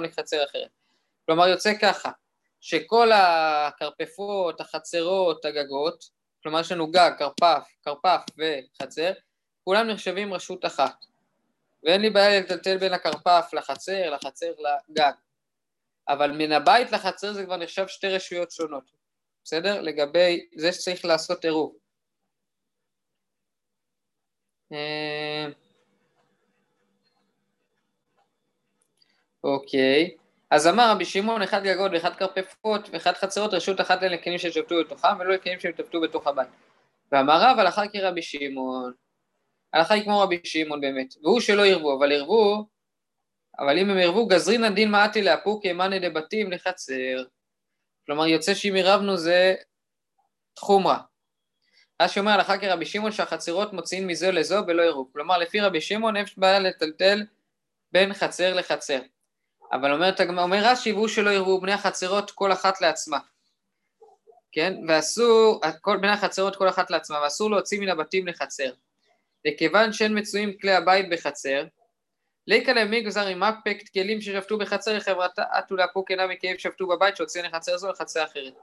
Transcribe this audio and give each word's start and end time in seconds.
לחצר 0.00 0.44
אחרת. 0.44 0.70
כלומר 1.26 1.48
יוצא 1.48 1.72
ככה, 1.82 2.10
שכל 2.60 3.12
הכרפפות, 3.12 4.60
החצרות, 4.60 5.44
הגגות, 5.44 6.04
כלומר 6.42 6.60
יש 6.60 6.72
לנו 6.72 6.90
גג, 6.90 7.10
כרפף, 7.18 7.68
כרפף 7.82 8.20
וחצר, 8.38 9.12
כולם 9.64 9.86
נחשבים 9.86 10.34
רשות 10.34 10.64
אחת. 10.64 11.04
ואין 11.82 12.00
לי 12.00 12.10
בעיה 12.10 12.40
לטלטל 12.40 12.78
בין 12.78 12.92
הכרפף 12.92 13.50
לחצר, 13.52 14.10
לחצר 14.10 14.52
לגג. 14.58 15.12
אבל 16.08 16.30
מן 16.32 16.52
הבית 16.52 16.92
לחצר 16.92 17.32
זה 17.32 17.44
כבר 17.44 17.56
נחשב 17.56 17.86
שתי 17.88 18.06
רשויות 18.06 18.50
שונות, 18.50 18.90
בסדר? 19.44 19.80
לגבי 19.80 20.48
זה 20.56 20.72
שצריך 20.72 21.04
לעשות 21.04 21.44
עירוב. 21.44 21.76
אוקיי, 29.44 30.16
אז 30.50 30.66
אמר 30.66 30.90
רבי 30.90 31.04
שמעון, 31.04 31.42
אחד 31.42 31.64
גגות 31.64 31.92
ואחד 31.92 32.14
כרפפות 32.16 32.88
ואחד 32.92 33.12
חצרות, 33.12 33.54
רשות 33.54 33.80
אחת 33.80 34.02
אלה 34.02 34.14
לכלים 34.14 34.38
ששבתו 34.38 34.74
בתוכם 34.80 35.20
ולא 35.20 35.34
לכלים 35.34 35.60
שהתאבטו 35.60 36.00
בתוך 36.00 36.26
הבית. 36.26 36.48
ואמר 37.12 37.42
רב, 37.42 37.58
הלכה 37.58 37.88
כרבי 37.88 38.22
שמעון. 38.22 38.92
הלכה 39.72 39.94
היא 39.94 40.04
כמו 40.04 40.20
רבי 40.20 40.40
שמעון 40.44 40.80
באמת, 40.80 41.14
והוא 41.22 41.40
שלא 41.40 41.62
ירבו, 41.62 41.98
אבל 41.98 42.12
ירבו, 42.12 42.66
אבל 43.58 43.78
אם 43.78 43.90
הם 43.90 43.98
ירבו, 43.98 44.26
גזרין 44.26 44.64
הדין 44.64 44.90
מעטי 44.90 45.22
לאפוק 45.22 45.64
ימני 45.64 46.08
דבתים 46.08 46.52
לחצר. 46.52 47.24
כלומר, 48.06 48.26
יוצא 48.26 48.54
שאם 48.54 48.76
ירבנו 48.76 49.16
זה 49.16 49.54
חומרה. 50.58 50.98
רש"י 52.02 52.20
אומר 52.20 52.32
הלכה 52.32 52.58
כרבי 52.58 52.86
שמעון 52.86 53.12
שהחצרות 53.12 53.72
מוציאים 53.72 54.06
מזו 54.06 54.32
לזו 54.32 54.56
ולא 54.66 54.82
ירוב. 54.82 55.10
כלומר, 55.12 55.38
לפי 55.38 55.60
רבי 55.60 55.80
שמעון 55.80 56.16
יש 56.16 56.38
בעיה 56.38 56.58
לטלטל 56.58 57.22
בין 57.92 58.14
חצר 58.14 58.54
לחצר. 58.54 59.00
אבל 59.72 59.92
אומר, 59.92 60.10
אומר 60.42 60.60
רש"י, 60.62 60.92
והוא 60.92 61.08
שלא 61.08 61.30
ירבו 61.30 61.60
בני 61.60 61.72
החצרות 61.72 62.30
כל 62.30 62.52
אחת 62.52 62.80
לעצמה. 62.80 63.18
כן? 64.52 64.74
ואסור, 64.88 65.60
כל, 65.80 65.96
בני 65.96 66.10
החצרות 66.10 66.56
כל 66.56 66.68
אחת 66.68 66.90
לעצמה, 66.90 67.20
ואסור 67.24 67.50
להוציא 67.50 67.80
מן 67.80 67.88
הבתים 67.88 68.26
לחצר. 68.26 68.72
וכיוון 69.48 69.92
שאין 69.92 70.18
מצויים 70.18 70.58
כלי 70.58 70.74
הבית 70.74 71.10
בחצר, 71.10 71.64
ליקה 72.46 72.72
למי 72.72 73.00
גזר 73.00 73.26
עם 73.26 73.42
אפקט 73.42 73.88
כלים 73.92 74.20
ששבתו 74.20 74.58
בחצר 74.58 74.96
לחברתה 74.96 75.42
עטו 75.50 75.76
לאפוק 75.76 76.10
אינה 76.10 76.26
מכאב 76.26 76.56
שבתו 76.58 76.86
בבית 76.86 77.16
שהוציאו 77.16 77.44
לחצר 77.44 77.76
זו 77.76 77.90
לחצר 77.90 78.24
אחרת. 78.24 78.54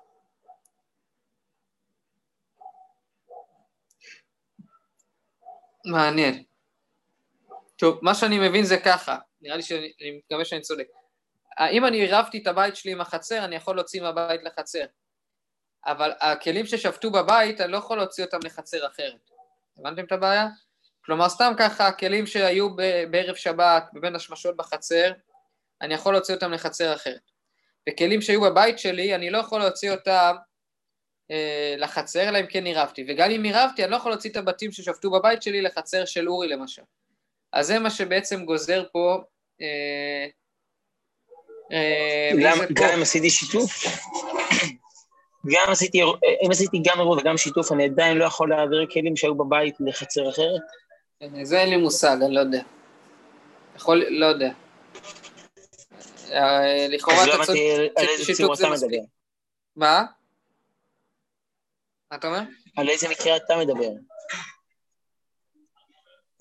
מעניין. 5.86 6.44
טוב, 7.76 8.00
מה 8.02 8.16
שאני 8.16 8.50
מבין 8.50 8.64
זה 8.64 8.78
ככה, 8.78 9.18
נראה 9.42 9.56
לי 9.56 9.62
שאני 9.62 10.20
מקווה 10.26 10.46
שאני 10.46 10.62
צודק. 10.62 10.88
אם 11.72 11.86
אני 11.86 11.98
עירבתי 11.98 12.38
את 12.38 12.48
הבית 12.48 12.76
שלי 12.76 12.92
עם 12.92 13.02
החצר, 13.02 13.46
אני 13.46 13.56
יכול 13.56 13.76
להוציא 13.76 14.02
מהבית 14.02 14.44
לחצר. 14.44 14.86
אבל 15.86 16.12
הכלים 16.20 16.66
ששבתו 16.66 17.12
בבית, 17.12 17.62
אני 17.62 17.72
לא 17.72 17.78
יכול 17.78 17.98
להוציא 17.98 18.26
אותם 18.26 18.38
לחצר 18.44 18.88
אחרת. 18.88 19.30
הבנתם 19.78 20.06
את 20.06 20.12
הבעיה? 20.12 20.48
כלומר, 21.06 21.30
סתם 21.30 21.54
ככה, 21.58 21.88
הכלים 21.88 22.28
שהיו 22.28 22.76
בערב 23.10 23.36
שבת, 23.36 23.84
בבין 23.94 24.16
השמשות 24.16 24.58
בחצר, 24.58 25.12
אני 25.82 25.94
יכול 25.94 26.14
להוציא 26.14 26.36
אותם 26.36 26.52
לחצר 26.52 26.96
אחרת. 26.96 27.32
וכלים 27.90 28.22
שהיו 28.22 28.42
בבית 28.42 28.80
שלי, 28.80 29.16
אני 29.16 29.30
לא 29.30 29.38
יכול 29.38 29.60
להוציא 29.60 29.92
אותם 29.92 30.36
אה, 31.32 31.76
לחצר, 31.78 32.30
אלא 32.30 32.40
אם 32.40 32.46
כן 32.46 32.66
עירבתי. 32.66 33.06
וגם 33.08 33.32
אם 33.32 33.44
עירבתי, 33.44 33.84
אני 33.84 33.92
לא 33.92 33.96
יכול 33.96 34.12
להוציא 34.12 34.30
את 34.30 34.36
הבתים 34.36 34.72
ששבתו 34.72 35.12
בבית 35.12 35.42
שלי 35.42 35.62
לחצר 35.62 36.06
של 36.06 36.30
אורי 36.30 36.48
למשל. 36.48 36.82
אז 37.54 37.68
זה 37.68 37.80
מה 37.80 37.90
שבעצם 37.90 38.46
גוזר 38.46 38.84
פה... 38.92 39.24
אה, 39.62 40.28
אה, 41.72 42.32
גם 42.74 42.90
אם 42.96 43.02
עשיתי 43.02 43.30
שיתוף? 43.30 43.86
גם 45.46 45.72
עשיתי, 45.72 46.02
אם 46.46 46.52
עשיתי 46.52 46.82
גם 46.86 47.00
אירוע 47.00 47.18
וגם 47.18 47.38
שיתוף, 47.38 47.72
אני 47.72 47.86
עדיין 47.86 48.18
לא 48.18 48.26
יכול 48.26 48.50
להעביר 48.50 48.88
כלים 48.94 49.16
שהיו 49.16 49.36
בבית 49.36 49.76
לחצר 49.80 50.30
אחרת? 50.30 50.62
זה 51.44 51.60
אין 51.60 51.70
לי 51.70 51.78
מושג, 51.78 52.18
אני 52.22 52.36
לא 52.36 52.40
יודע. 52.40 52.62
יכול, 53.76 54.04
לא 54.10 54.26
יודע. 54.26 54.52
אה, 56.32 56.88
לכאורה 56.90 57.24
אתה 57.24 57.46
צודק, 57.46 57.60
שיתוף 58.24 58.58
זה 58.58 58.70
מספיק. 58.70 59.02
מה? 59.76 60.04
מה 62.12 62.18
אתה 62.18 62.28
אומר? 62.28 62.42
על 62.78 62.90
איזה 62.90 63.10
מקרה 63.10 63.38
אתה 63.38 63.58
מדבר? 63.58 63.90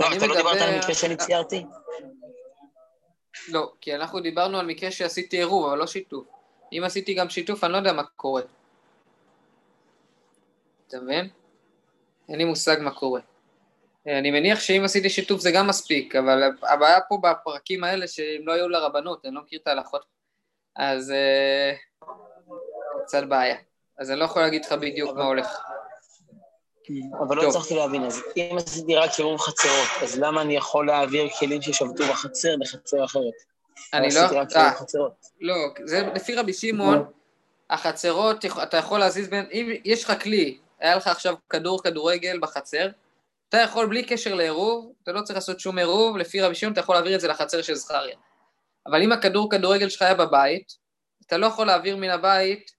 לא, 0.00 0.06
אתה 0.16 0.26
לא 0.26 0.36
דיברת 0.36 0.60
על 0.60 0.78
מקרה 0.78 0.94
שאני 0.94 1.16
ציירתי? 1.16 1.64
לא, 3.48 3.72
כי 3.80 3.94
אנחנו 3.94 4.20
דיברנו 4.20 4.58
על 4.58 4.66
מקרה 4.66 4.90
שעשיתי 4.90 5.36
עירוב, 5.36 5.66
אבל 5.66 5.78
לא 5.78 5.86
שיתוף. 5.86 6.26
אם 6.72 6.82
עשיתי 6.84 7.14
גם 7.14 7.28
שיתוף, 7.28 7.64
אני 7.64 7.72
לא 7.72 7.76
יודע 7.76 7.92
מה 7.92 8.02
קורה. 8.04 8.42
אתה 10.88 11.00
מבין? 11.00 11.28
אין 12.28 12.38
לי 12.38 12.44
מושג 12.44 12.76
מה 12.80 12.90
קורה. 12.90 13.20
אני 14.06 14.30
מניח 14.30 14.60
שאם 14.60 14.82
עשיתי 14.84 15.10
שיתוף 15.10 15.40
זה 15.40 15.50
גם 15.50 15.66
מספיק, 15.66 16.16
אבל 16.16 16.42
הבעיה 16.62 17.00
פה 17.08 17.18
בפרקים 17.22 17.84
האלה 17.84 18.08
שהם 18.08 18.46
לא 18.46 18.52
היו 18.52 18.68
לרבנות, 18.68 19.24
אני 19.24 19.34
לא 19.34 19.42
מכיר 19.42 19.58
את 19.62 19.66
ההלכות, 19.66 20.04
אז 20.76 21.12
uh, 22.04 22.06
קצת 23.04 23.22
בעיה. 23.28 23.56
אז 23.98 24.10
אני 24.10 24.18
לא 24.18 24.24
יכול 24.24 24.42
להגיד 24.42 24.64
לך 24.64 24.72
בדיוק 24.72 25.16
מה 25.16 25.24
הולך. 25.24 25.69
אבל 27.20 27.36
לא 27.36 27.48
הצלחתי 27.48 27.74
להבין, 27.74 28.04
אז 28.04 28.22
אם 28.36 28.56
עשיתי 28.66 28.96
רק 28.96 29.10
קירוב 29.10 29.40
חצרות, 29.40 29.88
אז 30.02 30.18
למה 30.18 30.42
אני 30.42 30.56
יכול 30.56 30.86
להעביר 30.86 31.28
כלים 31.38 31.62
ששבתו 31.62 32.04
בחצר 32.10 32.56
לחצר 32.60 33.04
אחרת? 33.04 33.32
אני 33.94 34.08
לא... 34.14 34.20
אה, 34.56 34.72
לא, 35.40 35.54
זה 35.84 36.02
לפי 36.14 36.34
רבי 36.34 36.52
שמעון, 36.52 37.04
החצרות, 37.70 38.44
אתה 38.62 38.76
יכול 38.76 38.98
להזיז 38.98 39.28
בין... 39.28 39.46
אם 39.52 39.72
יש 39.84 40.04
לך 40.04 40.22
כלי, 40.22 40.58
היה 40.80 40.96
לך 40.96 41.06
עכשיו 41.06 41.34
כדור 41.48 41.82
כדורגל 41.82 42.38
בחצר, 42.40 42.88
אתה 43.48 43.58
יכול 43.58 43.86
בלי 43.86 44.02
קשר 44.02 44.34
לעירוב, 44.34 44.92
אתה 45.02 45.12
לא 45.12 45.22
צריך 45.22 45.36
לעשות 45.36 45.60
שום 45.60 45.78
עירוב, 45.78 46.16
לפי 46.16 46.40
רבי 46.40 46.54
שמעון 46.54 46.72
אתה 46.72 46.80
יכול 46.80 46.94
להעביר 46.94 47.14
את 47.14 47.20
זה 47.20 47.28
לחצר 47.28 47.62
של 47.62 47.74
זכריה. 47.74 48.16
אבל 48.86 49.02
אם 49.02 49.12
הכדור 49.12 49.50
כדורגל 49.50 49.88
שלך 49.88 50.02
היה 50.02 50.14
בבית, 50.14 50.72
אתה 51.26 51.36
לא 51.36 51.46
יכול 51.46 51.66
להעביר 51.66 51.96
מן 51.96 52.10
הבית 52.10 52.70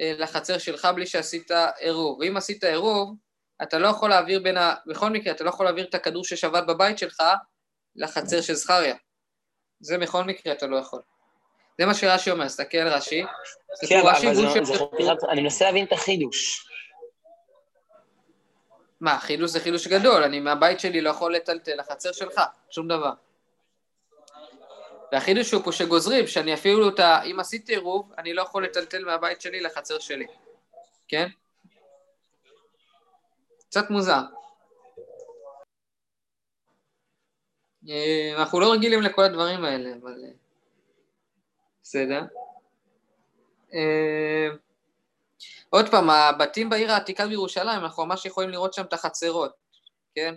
אה, 0.00 0.12
לחצר 0.18 0.58
שלך 0.58 0.88
בלי 0.94 1.06
שעשית 1.06 1.50
עירוב. 1.78 2.18
ואם 2.20 2.36
עשית 2.36 2.64
עירוב, 2.64 3.14
אתה 3.62 3.78
לא 3.78 3.88
יכול 3.88 4.10
להעביר 4.10 4.40
בין 4.42 4.56
ה... 4.56 4.74
בכל 4.86 5.10
מקרה, 5.10 5.32
אתה 5.32 5.44
לא 5.44 5.48
יכול 5.48 5.66
להעביר 5.66 5.84
את 5.84 5.94
הכדור 5.94 6.24
ששבת 6.24 6.66
בבית 6.66 6.98
שלך 6.98 7.22
לחצר 7.96 8.40
של 8.40 8.54
זכריה. 8.54 8.94
זה 9.80 9.98
בכל 9.98 10.24
מקרה 10.24 10.52
אתה 10.52 10.66
לא 10.66 10.76
יכול. 10.76 11.00
זה 11.78 11.86
מה 11.86 11.94
שרש"י 11.94 12.30
אומר, 12.30 12.46
תסתכל 12.46 12.78
רש"י. 12.78 13.22
כן, 13.88 14.00
אבל 14.00 14.34
זה... 14.34 15.12
אני 15.28 15.42
מנסה 15.42 15.64
להבין 15.64 15.86
את 15.86 15.92
החידוש. 15.92 16.68
מה, 19.00 19.18
חידוש 19.18 19.50
זה 19.50 19.60
חידוש 19.60 19.86
גדול, 19.86 20.22
אני 20.22 20.40
מהבית 20.40 20.80
שלי 20.80 21.00
לא 21.00 21.10
יכול 21.10 21.34
לטלטל 21.34 21.76
לחצר 21.76 22.12
שלך, 22.12 22.40
שום 22.70 22.88
דבר. 22.88 23.12
והחידוש 25.12 25.52
הוא 25.52 25.62
פה 25.64 25.72
שגוזרים, 25.72 26.26
שאני 26.26 26.54
אפילו 26.54 26.88
את 26.88 26.98
ה... 26.98 27.22
אם 27.22 27.40
עשיתי 27.40 27.72
עירוב, 27.72 28.12
אני 28.18 28.34
לא 28.34 28.42
יכול 28.42 28.64
לטלטל 28.64 29.04
מהבית 29.04 29.40
שלי 29.40 29.60
לחצר 29.60 29.98
שלי, 29.98 30.26
כן? 31.08 31.28
קצת 33.74 33.90
מוזר. 33.90 34.20
אה, 37.88 38.32
אנחנו 38.38 38.60
לא 38.60 38.72
רגילים 38.72 39.02
לכל 39.02 39.22
הדברים 39.22 39.64
האלה, 39.64 39.90
אבל... 40.02 40.24
אה, 40.24 40.30
בסדר. 41.82 42.22
אה, 43.74 44.48
עוד 45.70 45.90
פעם, 45.90 46.10
הבתים 46.10 46.70
בעיר 46.70 46.92
העתיקה 46.92 47.26
בירושלים, 47.26 47.80
אנחנו 47.84 48.06
ממש 48.06 48.26
יכולים 48.26 48.50
לראות 48.50 48.74
שם 48.74 48.82
את 48.82 48.92
החצרות, 48.92 49.52
כן? 50.14 50.34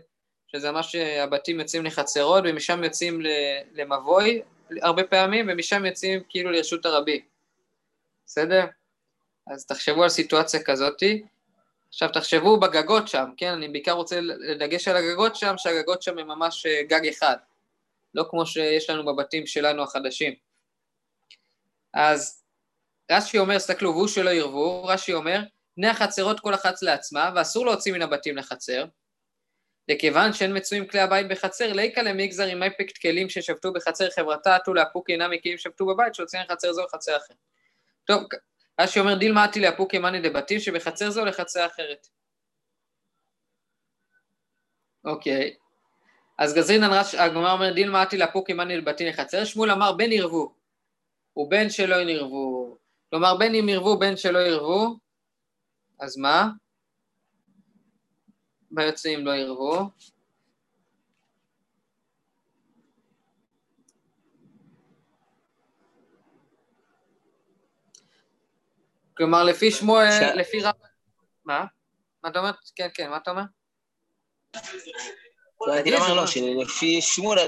שזה 0.47 0.71
ממש, 0.71 0.95
הבתים 0.95 1.59
יוצאים 1.59 1.85
לחצרות 1.85 2.43
ומשם 2.47 2.83
יוצאים 2.83 3.21
למבוי 3.73 4.41
הרבה 4.81 5.03
פעמים, 5.03 5.45
ומשם 5.49 5.85
יוצאים 5.85 6.23
כאילו 6.29 6.51
לרשות 6.51 6.85
הרבי, 6.85 7.25
בסדר? 8.25 8.65
אז 9.47 9.65
תחשבו 9.65 10.03
על 10.03 10.09
סיטואציה 10.09 10.63
כזאתי. 10.63 11.23
עכשיו 11.89 12.09
תחשבו 12.13 12.59
בגגות 12.59 13.07
שם, 13.07 13.29
כן? 13.37 13.53
אני 13.53 13.67
בעיקר 13.67 13.91
רוצה 13.91 14.19
לדגש 14.21 14.87
על 14.87 14.97
הגגות 14.97 15.35
שם, 15.35 15.53
שהגגות 15.57 16.01
שם 16.01 16.17
הם 16.17 16.27
ממש 16.27 16.65
אה, 16.65 16.83
גג 16.83 17.07
אחד, 17.07 17.35
לא 18.13 18.25
כמו 18.29 18.45
שיש 18.45 18.89
לנו 18.89 19.05
בבתים 19.05 19.47
שלנו 19.47 19.83
החדשים. 19.83 20.33
אז 21.93 22.43
רש"י 23.11 23.39
אומר, 23.39 23.59
סתכלו, 23.59 23.91
והוא 23.91 24.07
שלא 24.07 24.29
ירבו, 24.29 24.85
רש"י 24.85 25.13
אומר, 25.13 25.39
בני 25.77 25.87
החצרות 25.87 26.39
כל 26.39 26.53
אחת 26.53 26.81
לעצמה, 26.81 27.31
ואסור 27.35 27.65
להוציא 27.65 27.93
מן 27.93 28.01
הבתים 28.01 28.37
לחצר, 28.37 28.85
וכיוון 29.91 30.33
שאין 30.33 30.57
מצויים 30.57 30.87
כלי 30.87 30.99
הבית 30.99 31.27
בחצר, 31.27 31.73
ליקה 31.73 32.01
למגזר 32.01 32.45
עם 32.45 32.63
אפקט 32.63 32.97
כלים 32.97 33.29
ששבתו 33.29 33.73
בחצר 33.73 34.09
חברתה, 34.09 34.55
עטו 34.55 34.73
לאפוק 34.73 35.09
אינם 35.09 35.31
מכלים 35.31 35.57
ששבתו 35.57 35.85
בבית, 35.85 36.15
שהוציאו 36.15 36.41
לחצר 36.41 36.73
זו 36.73 36.83
לחצר 36.83 37.17
אחרת. 37.17 37.37
טוב, 38.05 38.23
רש"י 38.79 38.99
אומר, 38.99 39.15
דיל 39.15 39.33
מעטי 39.33 39.59
לאפוק 39.59 39.93
ימני 39.93 40.21
דבתים 40.21 40.59
שבחצר 40.59 41.09
זו 41.09 41.25
לחצר 41.25 41.65
אחרת. 41.65 42.07
אוקיי. 45.05 45.55
אז 46.37 46.53
גזרינן 46.53 46.89
רש"י, 46.93 47.17
הגמרא 47.17 47.51
אומר, 47.51 47.73
דיל 47.73 47.89
מעטי 47.89 48.17
לאפוק 48.17 48.49
ימני 48.49 48.81
דבתים 48.81 49.07
לחצר, 49.07 49.45
שמואל 49.45 49.71
אמר, 49.71 49.93
בן 49.93 50.11
ירבו. 50.11 50.53
ובין 51.37 51.69
שלא 51.69 51.95
ירבו. 51.95 52.77
כלומר, 53.09 53.37
בין 53.37 53.55
אם 53.55 53.69
ירבו, 53.69 53.99
בין 53.99 54.17
שלא 54.17 54.39
ירבו, 54.39 54.95
אז 55.99 56.17
מה? 56.17 56.49
מה 58.71 58.83
יוצא 58.83 59.15
אם 59.15 59.25
לא 59.25 59.31
ירבו? 59.31 59.89
כלומר, 69.17 69.43
לפי 69.43 69.71
שמואל, 69.71 70.11
ש... 70.11 70.21
לפי 70.35 70.61
רב... 70.61 70.73
מה? 71.45 71.65
מה 72.23 72.29
אתה 72.29 72.39
אומר? 72.39 72.51
כן, 72.75 72.87
כן, 72.93 73.09
מה 73.09 73.17
אתה 73.17 73.31
אומר? 73.31 73.41
רציתי 75.67 75.91
לומר 75.91 76.13
לו 76.13 76.27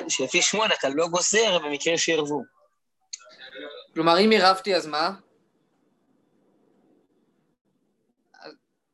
שלפי 0.10 0.42
שמואל 0.42 0.74
אתה 0.74 0.89
לא 0.89 1.07
גוזר 1.07 1.60
במקרה 1.60 1.98
שירבו. 1.98 2.44
כלומר, 3.94 4.19
אם 4.19 4.30
עירבתי, 4.30 4.75
אז 4.75 4.88
מה? 4.88 5.12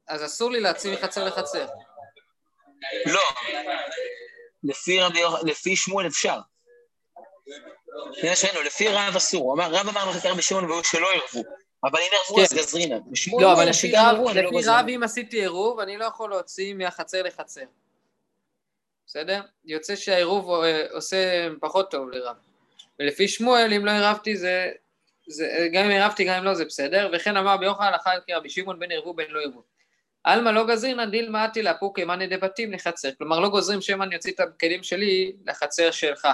אז 0.08 0.26
אסור 0.26 0.52
לי 0.52 0.60
להציב 0.60 0.94
מחצר 0.94 1.24
לחצר. 1.26 1.68
לא, 3.06 3.22
לפי, 4.64 5.00
לפי 5.46 5.76
שמואל 5.76 6.08
אפשר. 6.08 6.40
לפי 8.66 8.88
רב 8.88 9.16
אסור, 9.16 9.62
רב 9.62 9.88
אמר 9.88 10.10
לך 10.10 10.26
רבי 10.26 10.42
שמעון 10.42 10.66
והוא 10.66 10.84
שלא 10.84 11.08
ירבו, 11.16 11.50
אבל 11.86 12.00
אם 12.00 12.08
ירבו 12.14 12.42
אז 12.42 12.54
כן. 12.54 12.58
גזרינה. 12.58 12.96
לא, 13.40 13.54
אבל 13.54 13.70
לפי 13.70 13.92
לא 13.92 14.00
רב 14.68 14.86
אם 14.96 15.04
עשיתי 15.04 15.40
עירוב, 15.40 15.80
אני 15.80 15.98
לא 15.98 16.06
יכול 16.06 16.30
להוציא 16.30 16.74
מהחצר 16.74 17.24
לחצר. 17.24 17.66
בסדר? 19.08 19.42
יוצא 19.66 19.96
שהעירוב 19.96 20.64
אה, 20.64 20.86
עושה 20.92 21.48
פחות 21.60 21.92
טוב 21.92 22.10
לרב. 22.10 22.36
ולפי 23.00 23.28
שמואל, 23.28 23.74
אם 23.74 23.86
לא 23.86 23.92
עירבתי 23.92 24.38
זה, 24.38 24.72
זה, 25.28 25.68
גם 25.74 25.86
אם 25.86 25.92
עירבתי, 25.92 26.24
גם 26.24 26.36
אם 26.36 26.44
לא, 26.44 26.54
זה 26.54 26.66
בסדר. 26.66 27.10
וכן 27.14 27.38
אמר 27.38 27.58
ביוחד 27.58 27.86
הלכה 27.86 28.12
כרבי 28.28 28.50
שמעון 28.50 28.80
בין 28.80 28.92
עירבו 28.92 29.14
בין 29.14 29.28
לא 29.30 29.40
עירבו. 29.40 29.64
עלמא 30.24 30.50
לא 30.50 30.68
גזרינא 30.68 31.06
דילמא 31.06 31.46
אתי 31.46 31.64
לאפוקי 31.64 32.04
מאני 32.04 32.28
דבתים 32.28 32.74
לחצר. 32.74 33.10
כלומר, 33.18 33.40
לא 33.40 33.50
גוזרים 33.50 33.82
שמא 33.82 34.04
אני 34.04 34.16
אוציא 34.16 34.32
את 34.32 34.40
הכלים 34.40 34.84
שלי 34.84 35.36
לחצר 35.46 35.92
שלך. 35.92 36.28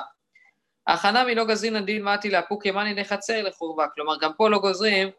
הכנה 0.87 1.23
מלא 1.23 1.43
גזרינא 1.43 1.81
דילמא 1.81 2.15
אתי 2.15 2.29
לאפוקי 2.29 2.71
מאני 2.71 2.93
לחצר 2.93 3.41
לחורבה. 3.43 3.85
כלומר, 3.95 4.17
גם 4.21 4.31
פה 4.33 4.49
לא 4.49 4.59
גוזרים 4.59 5.09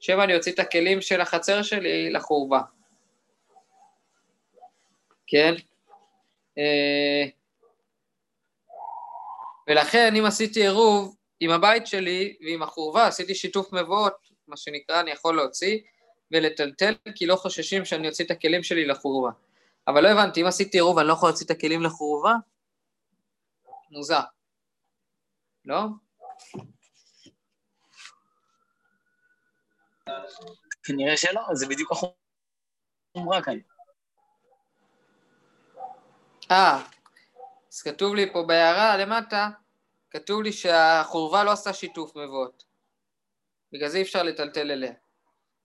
שמא 0.00 0.22
אני 0.22 0.36
אוציא 0.36 0.52
את 0.52 0.58
הכלים 0.58 1.00
של 1.00 1.20
החצר 1.20 1.62
שלי 1.62 2.10
לחורבה. 2.10 2.60
כן? 5.26 5.54
אה, 6.58 7.24
ולכן 9.68 10.16
אם 10.16 10.24
עשיתי 10.24 10.60
עירוב 10.60 11.16
עם 11.40 11.50
הבית 11.50 11.86
שלי 11.86 12.36
ועם 12.40 12.62
החורבה, 12.62 13.06
עשיתי 13.06 13.34
שיתוף 13.34 13.72
מבואות, 13.72 14.14
מה 14.48 14.56
שנקרא, 14.56 15.00
אני 15.00 15.10
יכול 15.10 15.36
להוציא 15.36 15.78
ולטלטל, 16.32 16.94
כי 17.14 17.26
לא 17.26 17.36
חוששים 17.36 17.84
שאני 17.84 18.08
אוציא 18.08 18.24
את 18.24 18.30
הכלים 18.30 18.62
שלי 18.62 18.86
לחורבה. 18.86 19.30
אבל 19.88 20.02
לא 20.02 20.08
הבנתי, 20.08 20.42
אם 20.42 20.46
עשיתי 20.46 20.78
עירוב 20.78 20.98
אני 20.98 21.08
לא 21.08 21.12
יכול 21.12 21.28
להוציא 21.28 21.46
את 21.46 21.50
הכלים 21.50 21.82
לחורבה? 21.82 22.34
מוזר. 23.90 24.20
לא? 25.64 25.80
כנראה 30.82 31.16
שלא, 31.16 31.42
זה 31.52 31.66
בדיוק 31.66 31.92
החומרה 31.92 33.42
כאן. 33.42 33.58
אה, 36.50 36.82
אז 37.72 37.82
כתוב 37.82 38.14
לי 38.14 38.32
פה 38.32 38.42
בהערה 38.42 38.96
למטה, 38.96 39.48
כתוב 40.10 40.42
לי 40.42 40.52
שהחורבה 40.52 41.44
לא 41.44 41.50
עשתה 41.50 41.72
שיתוף 41.72 42.16
מבואות. 42.16 42.64
בגלל 43.72 43.88
זה 43.88 43.98
אי 43.98 44.02
אפשר 44.02 44.22
לטלטל 44.22 44.70
אליה. 44.70 44.92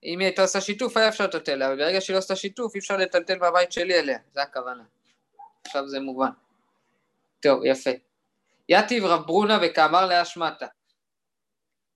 אם 0.03 0.19
היא 0.19 0.27
הייתה 0.27 0.41
עושה 0.41 0.61
שיתוף, 0.61 0.97
היה 0.97 1.07
אפשר 1.07 1.23
לטלטל 1.23 1.51
אליה, 1.51 1.67
אבל 1.67 1.77
ברגע 1.77 2.01
שהיא 2.01 2.13
לא 2.13 2.19
עשתה 2.19 2.35
שיתוף, 2.35 2.75
אי 2.75 2.79
אפשר 2.79 2.97
לטלטל 2.97 3.39
בבית 3.39 3.71
שלי 3.71 3.99
אליה, 3.99 4.19
זה 4.33 4.41
הכוונה. 4.41 4.83
עכשיו 5.65 5.87
זה 5.87 5.99
מובן. 5.99 6.29
טוב, 7.39 7.61
יפה. 7.65 7.89
יתיב 8.69 9.05
רב 9.05 9.25
ברונה 9.25 9.59
וכאמר 9.61 10.05
להשמטה. 10.05 10.65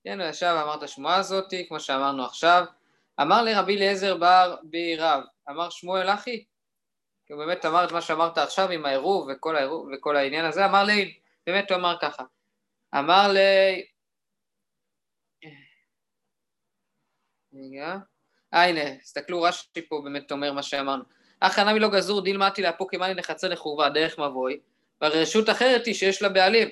כן, 0.04 0.20
הוא 0.20 0.28
ישב 0.28 0.54
ואמר 0.58 0.74
את 0.74 0.82
השמועה 0.82 1.16
הזאתי, 1.16 1.68
כמו 1.68 1.80
שאמרנו 1.80 2.24
עכשיו. 2.24 2.64
אמר 3.20 3.42
לרבי 3.42 3.76
אליעזר 3.76 4.16
בר 4.16 4.56
בי 4.62 4.96
רב, 4.96 5.22
אמר 5.48 5.70
שמואל 5.70 6.08
אחי, 6.08 6.44
כי 7.26 7.32
הוא 7.32 7.44
באמת 7.44 7.64
אמר 7.64 7.84
את 7.84 7.92
מה 7.92 8.00
שאמרת 8.00 8.38
עכשיו 8.38 8.70
עם 8.70 8.86
העירוב 8.86 9.28
וכל, 9.32 9.56
העירוב, 9.56 9.88
וכל 9.92 10.16
העניין 10.16 10.44
הזה, 10.44 10.64
אמר 10.64 10.84
לי, 10.84 11.18
באמת 11.46 11.70
הוא 11.70 11.78
אמר 11.78 11.96
ככה, 12.00 12.24
אמר 12.94 13.32
לי, 13.32 13.86
רגע, 17.54 17.96
אה 18.54 18.64
הנה, 18.64 18.96
תסתכלו, 18.98 19.42
רש"י 19.42 19.88
פה 19.88 20.00
באמת 20.04 20.32
אומר 20.32 20.52
מה 20.52 20.62
שאמרנו. 20.62 21.04
אך 21.40 21.58
הנמי 21.58 21.80
לא 21.80 21.88
גזור 21.88 22.24
דיל 22.24 22.38
מתי 22.38 22.62
לאפוקי 22.62 22.96
מאני 22.96 23.14
לחצר 23.14 23.48
לחורבה 23.48 23.88
דרך 23.88 24.18
מבוי, 24.18 24.60
והרשות 25.00 25.50
אחרת 25.50 25.86
היא 25.86 25.94
שיש 25.94 26.22
לה 26.22 26.28
בעלים. 26.28 26.68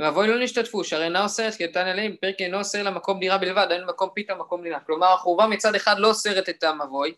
ומבוי 0.00 0.28
לא 0.28 0.38
נשתתפו, 0.38 0.84
שהרי 0.84 1.04
אינה 1.04 1.24
אוסרת 1.24 1.54
כי 1.54 1.66
נתן 1.66 1.86
אליהם, 1.86 2.16
פרק 2.20 2.34
אינו 2.40 2.58
אוסר 2.58 2.82
לה 2.82 2.90
מקום 2.90 3.20
דירה 3.20 3.38
בלבד, 3.38 3.66
אין 3.70 3.84
מקום 3.84 4.10
פיתה, 4.14 4.34
מקום 4.34 4.62
דירה. 4.62 4.80
כלומר, 4.80 5.12
החורבה 5.12 5.46
מצד 5.46 5.74
אחד 5.74 5.98
לא 5.98 6.08
אוסרת 6.08 6.48
את 6.48 6.62
המבוי, 6.64 7.14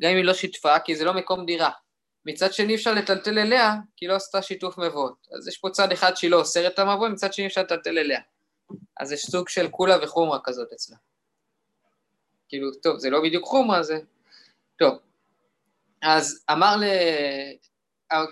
גם 0.00 0.10
אם 0.10 0.16
היא 0.16 0.24
לא 0.24 0.34
שיתפה, 0.34 0.78
כי 0.78 0.96
זה 0.96 1.04
לא 1.04 1.14
מקום 1.14 1.46
דירה. 1.46 1.70
מצד 2.26 2.52
שני 2.52 2.74
אפשר 2.74 2.94
לטלטל 2.94 3.38
אליה, 3.38 3.74
כי 3.96 4.06
לא 4.06 4.14
עשתה 4.14 4.42
שיתוף 4.42 4.78
מבואות. 4.78 5.26
אז 5.36 5.48
יש 5.48 5.58
פה 5.58 5.70
צד 5.70 5.92
אחד 5.92 6.16
שהיא 6.16 6.30
לא 6.30 6.36
אוסרת 6.36 6.74
את 6.74 6.78
המבוי, 6.78 7.08
מצד 7.08 7.32
שני 7.32 7.46
אפשר 7.46 7.60
לטלטל 7.60 7.98
אליה. 7.98 8.20
אז 9.00 9.12
יש 9.12 9.22
סוג 9.22 9.48
של 9.48 9.68
קולה 9.68 9.96
וחומרה 10.02 10.38
כזאת 10.44 10.72
אצלה. 10.72 10.96
כאילו, 12.48 12.70
טוב, 12.82 12.98
זה 12.98 13.10
לא 13.10 13.22
בדיוק 13.22 13.44
חומרה, 13.44 13.82
זה... 13.82 13.98
טוב. 14.78 14.98
אז 16.02 16.44
אמר 16.50 16.76
ל... 16.76 16.84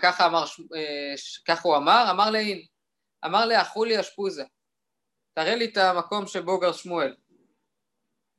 ככה 0.01 0.25
אמר, 0.25 0.43
אה, 0.75 1.13
ככה 1.47 1.67
הוא 1.67 1.77
אמר, 1.77 2.07
אמר 2.11 2.31
לאין, 2.31 2.65
אמר 3.25 3.45
לאחו 3.45 3.85
לי 3.85 3.99
אשפוזה, 3.99 4.43
תראה 5.33 5.55
לי 5.55 5.65
את 5.65 5.77
המקום 5.77 6.27
שבו 6.27 6.59
גר 6.59 6.71
שמואל. 6.71 7.15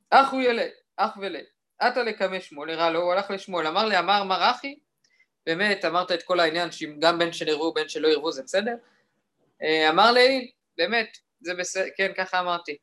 אח 0.09 0.31
הוא 0.31 0.41
ילד, 0.41 0.69
אח 0.97 1.17
ולד, 1.17 1.45
עתה 1.79 2.03
לקמא 2.03 2.39
שמואל, 2.39 2.69
הראה 2.69 2.89
לו, 2.89 3.01
הוא 3.01 3.13
הלך 3.13 3.31
לשמואל, 3.31 3.67
אמר 3.67 3.85
לי, 3.85 3.99
אמר 3.99 4.23
מר 4.23 4.51
אחי, 4.51 4.79
באמת 5.45 5.85
אמרת 5.85 6.11
את 6.11 6.23
כל 6.23 6.39
העניין 6.39 6.71
שגם 6.71 7.19
בין 7.19 7.33
של 7.33 7.47
יראו 7.47 7.73
בין 7.73 7.89
שלא 7.89 8.07
יראו 8.07 8.31
זה 8.31 8.43
בסדר? 8.43 8.75
אה, 9.61 9.89
אמר 9.89 10.11
לי, 10.11 10.51
באמת, 10.77 11.17
זה 11.41 11.53
בסדר, 11.53 11.85
כן, 11.97 12.11
ככה 12.17 12.39
אמרתי. 12.39 12.77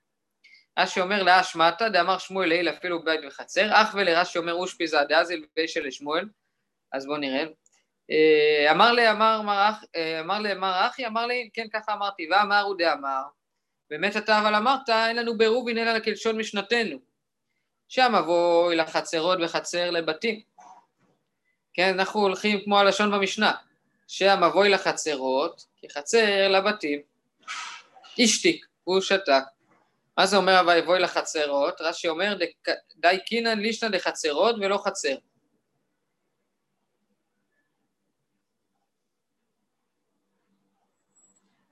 רש"י 0.79 1.01
אומר 1.01 1.23
לאשמטה, 1.23 1.89
דאמר 1.89 2.19
שמואל 2.19 2.49
לעיל 2.49 2.69
אפילו 2.69 3.05
בית 3.05 3.21
וחצר, 3.27 3.69
אך 3.73 3.95
ולרש"י 3.95 4.39
אומר 4.39 4.55
אושפיזה 4.55 4.99
דאזיל 5.09 5.47
ושל 5.59 5.87
לשמואל, 5.87 6.29
אז 6.93 7.07
בואו 7.07 7.17
נראה. 7.17 7.45
אה, 8.11 8.71
אמר 8.71 8.93
לי, 8.93 9.11
אמר 9.11 9.43
מר 9.43 9.71
אחי, 9.71 9.87
אה, 9.97 10.21
אמר 10.21 10.39
לי, 10.39 10.55
מר 10.55 10.87
אחי, 10.87 11.07
אמר 11.07 11.27
לי, 11.27 11.51
כן, 11.55 11.67
ככה 11.73 11.93
אמרתי, 11.93 12.29
ואמר 12.31 12.61
הוא 12.61 12.75
דאמר, 12.79 13.23
באמת 13.91 14.17
אתה 14.17 14.41
אבל 14.41 14.55
אמרת, 14.55 14.89
אין 14.89 15.17
לנו 15.17 15.39
בעירובין 15.39 15.79
אלא 15.79 16.01
כלשון 16.01 16.39
משנתנו. 16.39 16.99
שם 17.89 18.15
אבוי 18.15 18.77
לחצרות 18.77 19.39
וחצר 19.43 19.91
לבתים. 19.91 20.41
כן, 21.75 21.99
אנחנו 21.99 22.21
הולכים 22.21 22.61
כמו 22.65 22.79
הלשון 22.79 23.11
במשנה, 23.11 23.53
שהמבוי 24.09 24.69
לחצרות, 24.69 25.65
כחצר 25.83 26.49
לבתים. 26.49 27.01
השתיק, 28.19 28.67
הוא 28.85 29.01
שתק. 29.01 29.43
מה 30.19 30.27
זה 30.27 30.37
אומר 30.37 30.63
ויבואי 30.67 31.01
לחצרות? 31.01 31.81
רש"י 31.81 32.09
אומר, 32.09 32.37
די 32.97 33.19
קינן 33.27 33.59
לישנא 33.59 33.89
דחצרות 33.89 34.57
ולא 34.61 34.79
חצר. 34.85 35.15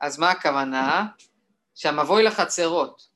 אז 0.00 0.18
מה 0.18 0.30
הכוונה? 0.30 1.06
שהמבוי 1.74 2.22
לחצרות, 2.22 3.08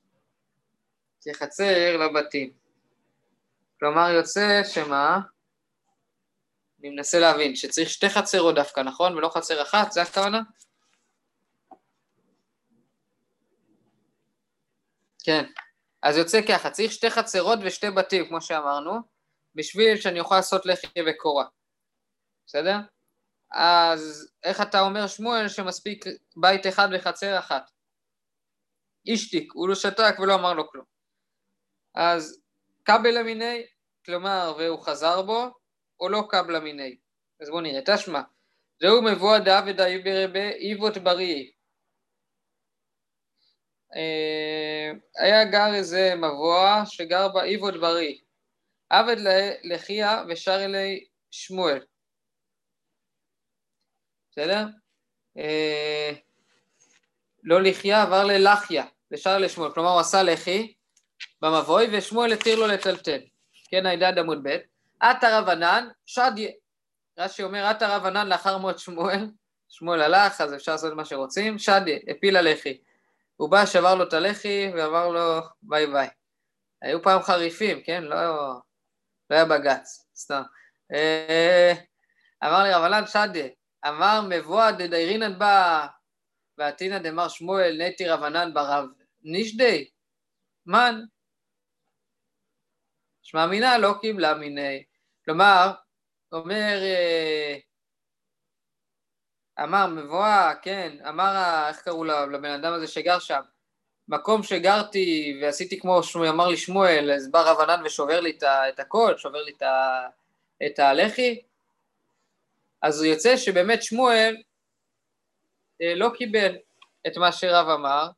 כחצר 1.25 1.97
לבתים. 1.97 2.53
כלומר 3.79 4.09
יוצא 4.11 4.63
שמה? 4.65 5.21
אני 6.81 6.91
מנסה 6.91 7.19
להבין, 7.19 7.57
שצריך 7.57 7.89
שתי 7.91 8.09
חצרות 8.09 8.55
דווקא, 8.55 8.81
נכון? 8.81 9.17
ולא 9.17 9.29
חצר 9.29 9.63
אחת, 9.63 9.93
זה 9.93 10.03
הכוונה? 10.03 10.41
כן, 15.25 15.45
אז 16.03 16.17
יוצא 16.17 16.41
ככה, 16.49 16.71
צריך 16.71 16.93
שתי 16.93 17.11
חצרות 17.11 17.59
ושתי 17.63 17.91
בתים, 17.91 18.29
כמו 18.29 18.41
שאמרנו, 18.41 18.93
בשביל 19.55 19.97
שאני 19.97 20.21
אוכל 20.21 20.37
לעשות 20.37 20.67
לחי 20.67 21.01
וקורה, 21.11 21.45
בסדר? 22.47 22.77
אז 23.55 24.33
איך 24.45 24.61
אתה 24.61 24.81
אומר 24.81 25.07
שמואל 25.07 25.49
שמספיק 25.49 26.05
בית 26.37 26.67
אחד 26.67 26.89
וחצר 26.93 27.39
אחת? 27.39 27.71
אישתיק, 29.07 29.53
הוא 29.53 29.69
לא 29.69 29.75
שתק 29.75 30.15
ולא 30.19 30.35
אמר 30.35 30.55
לו 30.55 30.71
כלום. 30.71 30.85
אז 31.95 32.43
קבל 32.83 33.19
למיני, 33.19 33.67
כלומר, 34.07 34.55
והוא 34.59 34.83
חזר 34.83 35.23
בו, 35.23 35.51
או 36.01 36.09
לא 36.09 36.23
קבלה 36.31 36.61
מיני. 36.61 36.97
אז 37.41 37.51
בואו 37.51 37.61
נראה, 37.61 37.81
תשמע, 37.87 38.21
זהו 38.81 39.03
מבוא 39.03 39.39
דאבד 39.39 39.81
ברבה 40.05 40.49
איבות 40.51 40.99
בריאי. 40.99 41.51
אה, 43.97 44.91
היה 45.19 45.45
גר 45.45 45.75
איזה 45.75 46.15
מבוע 46.17 46.83
שגר 46.87 47.29
בה 47.29 47.45
איבוד 47.45 47.81
בריא. 47.81 48.19
עבד 48.91 49.17
לחייה 49.65 50.25
ושר 50.29 50.65
אלי 50.65 51.07
שמואל. 51.31 51.85
בסדר? 54.37 54.67
אה, 55.39 56.13
לא 57.43 57.63
לחיה 57.63 58.03
עבר 58.03 58.25
ללחיה, 58.25 58.85
ושר 59.13 59.39
לשמואל. 59.39 59.71
כלומר 59.73 59.91
הוא 59.91 60.01
עשה 60.01 60.23
לחי 60.23 60.75
במבוי 61.43 61.87
ושמואל 61.93 62.33
התיר 62.33 62.59
לו 62.59 62.67
לטלטל. 62.67 63.21
כן, 63.71 63.87
הידד 63.87 64.19
עמוד 64.19 64.43
ב', 64.43 64.57
עטה 65.01 65.39
רב 65.39 65.49
ענן, 65.49 65.89
שדיה. 66.07 66.51
רש"י 67.19 67.43
אומר, 67.43 67.67
עטה 67.67 67.97
רב 67.97 68.07
ענן 68.07 68.29
לאחר 68.29 68.59
מות 68.59 68.79
שמואל, 68.79 69.27
שמואל 69.69 70.03
הלך, 70.03 70.41
אז 70.41 70.55
אפשר 70.55 70.73
לעשות 70.73 70.93
מה 70.93 71.05
שרוצים, 71.05 71.59
שדיה, 71.59 71.99
הפיל 72.11 72.37
הלחי. 72.37 72.79
הוא 73.37 73.51
בא, 73.51 73.67
שבר 73.67 73.95
לו 73.95 74.05
את 74.05 74.13
הלחי, 74.13 74.73
ואמר 74.75 75.09
לו 75.09 75.41
ביי 75.63 75.87
ביי. 75.87 76.09
היו 76.83 77.03
פעם 77.03 77.23
חריפים, 77.23 77.83
כן? 77.83 78.03
לא, 78.03 78.17
לא 79.31 79.37
היה 79.37 79.45
בג"ץ, 79.45 80.07
סתם. 80.17 80.43
אה, 80.93 81.73
אמר 82.45 82.63
לי 82.63 82.73
רבנן 82.73 83.07
שדיה, 83.07 83.47
אמר 83.89 84.21
מבואה 84.29 84.73
דדיירינן 84.73 85.39
בא, 85.39 85.87
ועתינא 86.59 86.99
דמר 86.99 87.29
שמואל 87.29 87.77
נטי 87.83 88.09
רבנן 88.09 88.55
ברב 88.55 88.89
נישדי, 89.23 89.91
מן. 90.67 91.01
שמע 93.23 93.47
מינה 93.47 93.79
לא 93.79 93.95
קיבלה 94.01 94.35
מיני. 94.35 94.85
כלומר, 95.25 95.73
אומר, 96.33 96.79
אה, 96.83 97.57
אמר 99.65 99.87
מבואה, 99.87 100.55
כן, 100.63 100.97
אמר, 101.09 101.65
איך 101.69 101.81
קראו 101.81 102.05
לבן 102.05 102.51
אדם 102.51 102.73
הזה 102.73 102.87
שגר 102.87 103.19
שם? 103.19 103.41
מקום 104.09 104.43
שגרתי 104.43 105.39
ועשיתי 105.43 105.81
כמו 105.81 106.01
אמר 106.29 106.49
לי 106.49 106.57
שמואל, 106.57 107.11
אז 107.17 107.31
בא 107.31 107.41
רב 107.41 107.61
ענן 107.61 107.83
ושובר 107.85 108.21
לי 108.21 108.39
את 108.43 108.81
הכל, 108.81 109.15
שובר 109.17 109.43
לי 109.43 109.53
את 110.67 110.79
הלחי, 110.79 111.43
אז 112.87 113.03
הוא 113.03 113.13
יוצא 113.13 113.37
שבאמת 113.37 113.83
שמואל 113.83 114.37
אה, 115.83 115.95
לא 115.95 116.11
קיבל 116.19 116.57
את 117.07 117.17
מה 117.17 117.33
שרב 117.33 117.69
אמר, 117.69 118.09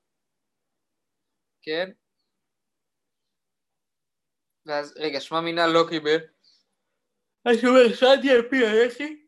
כן? 1.63 1.91
ואז, 4.67 4.95
רגע, 4.97 5.21
שמע 5.21 5.41
מינה 5.41 5.67
לא 5.67 5.85
קיבל. 5.91 6.19
אז 7.45 7.65
הוא 7.65 7.69
אומר, 7.69 7.95
שדתי 7.95 8.31
על 8.31 8.43
פי 8.51 8.67
הלחי, 8.67 9.25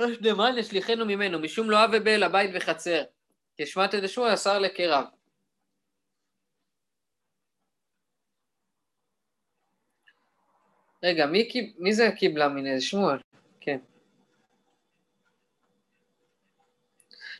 ראש 0.00 0.16
דמן 0.16 0.58
ישליכנו 0.58 1.06
ממנו, 1.06 1.38
משום 1.38 1.70
לא 1.70 1.84
אבה 1.84 2.00
באל 2.00 2.22
הבית 2.22 2.50
וחצר, 2.54 3.04
כשמעת 3.56 3.94
את 3.94 4.08
שמואל 4.08 4.30
השר 4.30 4.58
לקרב. 4.58 5.04
רגע, 11.02 11.26
מי, 11.26 11.48
מי 11.78 11.92
זה 11.92 12.10
קיבלה 12.18 12.48
מיני? 12.48 12.80
שמואל, 12.80 13.18
כן. 13.60 13.78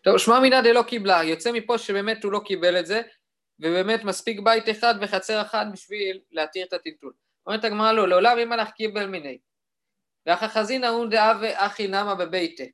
טוב, 0.02 0.18
שמע 0.18 0.40
מינא 0.40 0.60
דלא 0.60 0.82
קיבלה, 0.82 1.24
יוצא 1.24 1.52
מפה 1.52 1.78
שבאמת 1.78 2.24
הוא 2.24 2.32
לא 2.32 2.40
קיבל 2.44 2.78
את 2.80 2.86
זה, 2.86 3.02
ובאמת 3.60 4.04
מספיק 4.04 4.40
בית 4.40 4.64
אחד 4.68 4.94
וחצר 5.00 5.42
אחת 5.42 5.66
בשביל 5.72 6.20
להתיר 6.30 6.66
את 6.66 6.72
הטלטול. 6.72 7.12
אומרת 7.46 7.64
הגמרא 7.64 7.92
לא, 7.92 8.08
לעולם 8.08 8.38
אם 8.38 8.52
הלך 8.52 8.70
קיבל 8.70 9.06
מיני. 9.06 9.38
ואחר 10.26 10.48
חזינא 10.48 10.86
הוא 10.86 11.06
דאב 11.10 11.36
אחי 11.54 11.86
נמה 11.86 12.14
בביתה. 12.14 12.64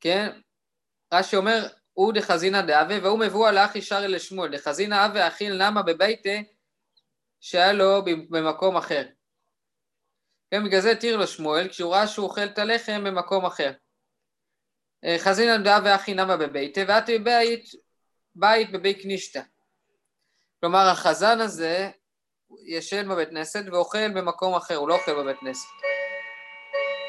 כן? 0.00 0.40
רש"י 1.14 1.36
אומר, 1.36 1.66
הוא 1.92 2.12
דחזינא 2.12 2.60
דאבה, 2.60 2.94
והוא 3.02 3.18
מבואר 3.18 3.52
לאחי 3.52 3.82
שרי 3.82 4.08
לשמואל, 4.08 4.56
דחזינא 4.56 5.06
אבה 5.06 5.28
אחי 5.28 5.48
נמה 5.48 5.82
בביתה, 5.82 6.38
שהיה 7.40 7.72
לו 7.72 8.04
במקום 8.04 8.76
אחר. 8.76 9.02
כן, 10.50 10.64
בגלל 10.64 10.80
זה 10.80 10.90
התיר 10.90 11.16
לו 11.16 11.26
שמואל, 11.26 11.68
כשהוא 11.68 11.94
ראה 11.94 12.06
שהוא 12.06 12.26
אוכל 12.26 12.44
את 12.44 12.58
הלחם 12.58 13.04
במקום 13.04 13.46
אחר. 13.46 13.72
אה, 15.04 15.16
חזינא 15.18 15.56
דאה 15.56 15.78
ואחי 15.84 16.14
נמה 16.14 16.36
בביתה, 16.36 16.80
ואתי 16.88 17.18
בבית, 17.18 17.64
בית 18.34 18.72
בבית 18.72 19.02
קנישתא. 19.02 19.40
כלומר, 20.60 20.88
החזן 20.88 21.40
הזה 21.40 21.90
ישן 22.66 23.08
בבית 23.08 23.28
כנסת 23.28 23.64
ואוכל 23.72 24.08
במקום 24.08 24.54
אחר, 24.54 24.76
הוא 24.76 24.88
לא 24.88 24.94
אוכל 24.94 25.22
בבית 25.22 25.36
כנסת. 25.40 25.68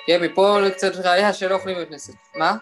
כן, 0.07 0.23
מפה 0.23 0.57
קצת 0.73 0.91
ראייה 0.95 1.33
שלא 1.33 1.55
אוכלים 1.55 1.75
בבית 1.75 1.89
כנסת. 1.89 2.13
מה? 2.35 2.55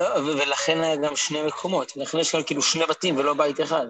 לא, 0.00 0.06
ולכן 0.06 0.80
היה 0.80 0.96
גם 0.96 1.16
שני 1.16 1.42
מקומות, 1.42 1.96
לכן 1.96 2.18
יש 2.18 2.32
כאן 2.32 2.42
כאילו 2.46 2.62
שני 2.62 2.86
בתים 2.86 3.16
ולא 3.16 3.34
בית 3.34 3.60
אחד. 3.60 3.86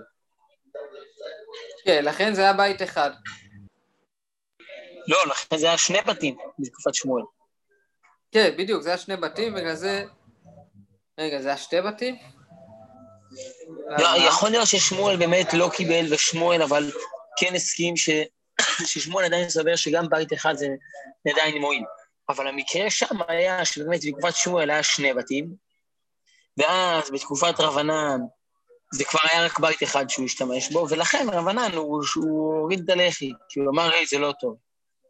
כן, 1.85 2.05
לכן 2.05 2.35
זה 2.35 2.43
היה 2.43 2.53
בית 2.53 2.83
אחד. 2.83 3.11
לא, 5.08 5.18
לכן 5.26 5.56
זה 5.56 5.66
היה 5.66 5.78
שני 5.78 5.99
בתים 6.06 6.37
בתקופת 6.58 6.94
שמואל. 6.94 7.23
כן, 8.32 8.54
בדיוק, 8.58 8.82
זה 8.82 8.88
היה 8.88 8.99
שני 8.99 9.16
בתים, 9.16 9.54
בגלל 9.54 9.75
זה... 9.75 10.04
רגע, 11.20 11.40
זה 11.40 11.49
היה 11.49 11.56
שתי 11.56 11.80
בתים? 11.80 12.16
לא, 13.99 14.08
יכול 14.28 14.50
להיות 14.50 14.66
ששמואל 14.66 15.16
באמת 15.16 15.54
לא 15.54 15.70
קיבל, 15.76 16.12
ושמואל 16.12 16.62
אבל 16.62 16.90
כן 17.37 17.54
הסכים 17.54 17.96
ש... 17.96 18.11
ששמואל 18.87 19.25
עדיין 19.25 19.49
סובר 19.49 19.76
שגם 19.76 20.08
בית 20.08 20.32
אחד 20.32 20.54
זה 20.56 20.66
עדיין 21.30 21.61
מועיל. 21.61 21.84
אבל 22.28 22.49
המקרה 22.49 22.90
שם 22.90 23.18
היה 23.28 23.64
שבאמת 23.64 24.00
בתקופת 24.04 24.34
שמואל 24.34 24.70
היה 24.70 24.82
שני 24.82 25.14
בתים, 25.14 25.54
ואז 26.56 27.11
בתקופת 27.11 27.61
רבנן 27.61 28.20
זה 28.92 29.04
כבר 29.04 29.20
היה 29.32 29.44
רק 29.44 29.58
בית 29.58 29.82
אחד 29.82 30.11
שהוא 30.11 30.25
השתמש 30.25 30.73
בו, 30.73 30.87
ולכן 30.90 31.26
רבנן 31.32 31.73
הוא, 31.75 32.02
הוא 32.16 32.61
הוריד 32.61 32.80
את 32.84 32.88
הלחי, 32.90 33.32
כי 33.49 33.61
הוא 33.61 33.70
אמר, 33.70 33.90
היי, 33.90 34.06
זה 34.06 34.18
לא 34.18 34.32
טוב. 34.40 34.56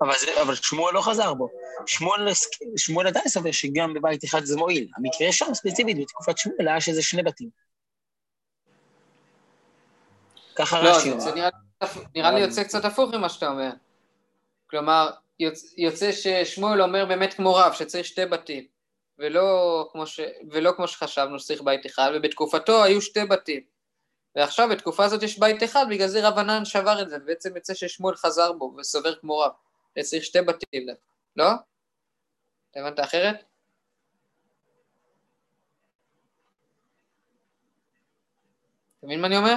אבל, 0.04 0.18
זה, 0.18 0.42
אבל 0.42 0.54
שמואל 0.54 0.94
לא 0.94 1.00
חזר 1.00 1.34
בו. 1.34 1.48
שמואל, 1.86 2.28
שמואל 2.76 3.06
עדיין 3.06 3.28
סובר 3.28 3.52
שגם 3.52 3.94
בבית 3.94 4.24
אחד 4.24 4.44
זה 4.44 4.56
מועיל. 4.56 4.88
המקרה 4.96 5.32
שם 5.32 5.54
ספציפית, 5.54 5.98
בתקופת 5.98 6.38
שמואל, 6.38 6.68
היה 6.68 6.80
שזה 6.80 7.02
שני 7.02 7.22
בתים. 7.22 7.48
ככה 10.56 10.82
לא, 10.82 10.88
רש"י 10.90 11.10
אומר. 11.10 11.34
נראה, 11.34 11.48
נראה 12.14 12.32
לי 12.32 12.40
יוצא 12.40 12.64
קצת 12.64 12.84
הפוך 12.84 13.14
ממה 13.14 13.28
שאתה 13.28 13.48
אומר. 13.48 13.70
כלומר, 14.70 15.10
יוצא, 15.38 15.66
יוצא 15.76 16.12
ששמואל 16.12 16.82
אומר 16.82 17.04
באמת 17.04 17.34
כמו 17.34 17.54
רב, 17.54 17.72
שצריך 17.72 18.06
שתי 18.06 18.26
בתים, 18.26 18.66
ולא 19.18 19.88
כמו, 19.92 20.06
ש, 20.06 20.20
ולא 20.50 20.72
כמו 20.76 20.88
שחשבנו 20.88 21.38
שצריך 21.38 21.62
בית 21.62 21.86
אחד, 21.86 22.10
ובתקופתו 22.14 22.84
היו 22.84 23.02
שתי 23.02 23.24
בתים. 23.24 23.60
ועכשיו 24.36 24.68
בתקופה 24.68 25.04
הזאת 25.04 25.22
יש 25.22 25.38
בית 25.38 25.62
אחד, 25.62 25.86
בגלל 25.90 26.08
זה 26.08 26.28
רב 26.28 26.38
ענן 26.38 26.64
שבר 26.64 27.02
את 27.02 27.10
זה, 27.10 27.16
ובעצם 27.22 27.56
יוצא 27.56 27.74
ששמואל 27.74 28.16
חזר 28.16 28.52
בו 28.52 28.74
וסובר 28.78 29.14
כמו 29.14 29.38
רב. 29.38 29.50
צריך 30.02 30.24
שתי 30.24 30.42
בתים, 30.42 30.86
לא? 31.36 31.48
אתה 32.70 32.80
הבנת 32.80 33.00
אחרת? 33.00 33.36
אתה 38.98 39.06
מבין 39.06 39.20
מה 39.20 39.26
אני 39.26 39.36
אומר? 39.36 39.56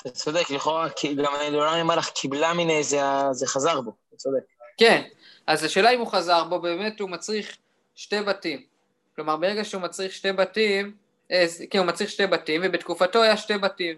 אתה 0.00 0.10
צודק, 0.10 0.50
לכאורה, 0.50 0.88
גם 1.24 1.32
לעולם 1.52 1.74
המלאך 1.74 2.10
קיבלה 2.10 2.54
מיני, 2.54 2.82
זה, 2.82 3.00
זה 3.32 3.46
חזר 3.46 3.80
בו, 3.80 3.92
אתה 4.08 4.16
צודק. 4.16 4.44
כן, 4.78 5.08
אז 5.46 5.64
השאלה 5.64 5.90
אם 5.90 5.98
הוא 5.98 6.06
חזר 6.06 6.44
בו, 6.44 6.60
באמת 6.60 7.00
הוא 7.00 7.10
מצריך 7.10 7.56
שתי 7.94 8.22
בתים. 8.22 8.66
כלומר, 9.14 9.36
ברגע 9.36 9.64
שהוא 9.64 9.82
מצריך 9.82 10.12
שתי 10.12 10.32
בתים, 10.32 10.96
כן, 11.70 11.78
הוא 11.78 11.86
מצריך 11.86 12.10
שתי 12.10 12.26
בתים, 12.26 12.60
ובתקופתו 12.64 13.22
היה 13.22 13.36
שתי 13.36 13.58
בתים. 13.58 13.96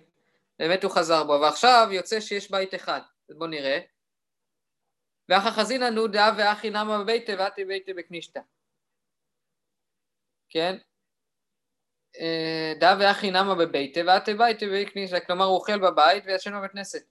באמת 0.58 0.84
הוא 0.84 0.92
חזר 0.92 1.24
בו, 1.24 1.38
ועכשיו 1.42 1.88
יוצא 1.90 2.20
שיש 2.20 2.50
בית 2.50 2.74
אחד. 2.74 3.00
אז 3.30 3.36
בואו 3.36 3.50
נראה. 3.50 3.78
ואחא 5.28 5.50
חזינא 5.50 6.06
דאה 6.06 6.32
ואחי 6.36 6.70
נמא 6.70 6.98
בביתה 6.98 7.32
ואתי 7.38 7.64
ביתה 7.64 7.92
בקנישתא. 7.96 8.40
כן? 10.48 10.76
דאה 12.80 12.96
ואחי 13.00 13.30
נמא 13.30 13.54
בביתה 13.54 14.00
ואתי 14.06 14.34
ביתה 14.34 14.66
בקנישתא, 14.72 15.20
כלומר 15.20 15.44
הוא 15.44 15.54
אוכל 15.54 15.78
בבית 15.78 16.24
וישן 16.26 16.58
בבית 16.58 16.72
כנסת. 16.72 17.02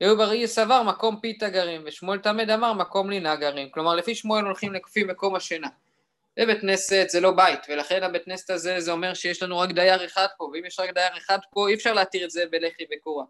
יהוא 0.00 0.18
בריא 0.18 0.46
סבר 0.46 0.82
מקום 0.82 1.20
פיתה 1.20 1.48
גרים, 1.48 1.82
ושמואל 1.86 2.18
תמד 2.18 2.50
אמר 2.50 2.72
מקום 2.72 3.10
לינה 3.10 3.36
גרים. 3.36 3.70
כלומר 3.70 3.94
לפי 3.94 4.14
שמואל 4.14 4.44
הולכים 4.44 4.72
לפי 4.72 5.04
מקום 5.04 5.34
השינה. 5.34 5.68
ובית 6.40 6.60
כנסת 6.60 7.04
זה 7.08 7.20
לא 7.20 7.30
בית, 7.30 7.60
ולכן 7.68 8.02
הבית 8.02 8.24
כנסת 8.24 8.50
הזה 8.50 8.80
זה 8.80 8.92
אומר 8.92 9.14
שיש 9.14 9.42
לנו 9.42 9.58
רק 9.58 9.70
דייר 9.70 10.04
אחד 10.04 10.26
פה, 10.38 10.44
ואם 10.44 10.64
יש 10.64 10.80
רק 10.80 10.90
דייר 10.90 11.16
אחד 11.16 11.38
פה 11.50 11.68
אי 11.68 11.74
אפשר 11.74 11.92
להתיר 11.92 12.24
את 12.24 12.30
זה 12.30 12.46
בלחי 12.50 12.84
וקורה. 12.92 13.24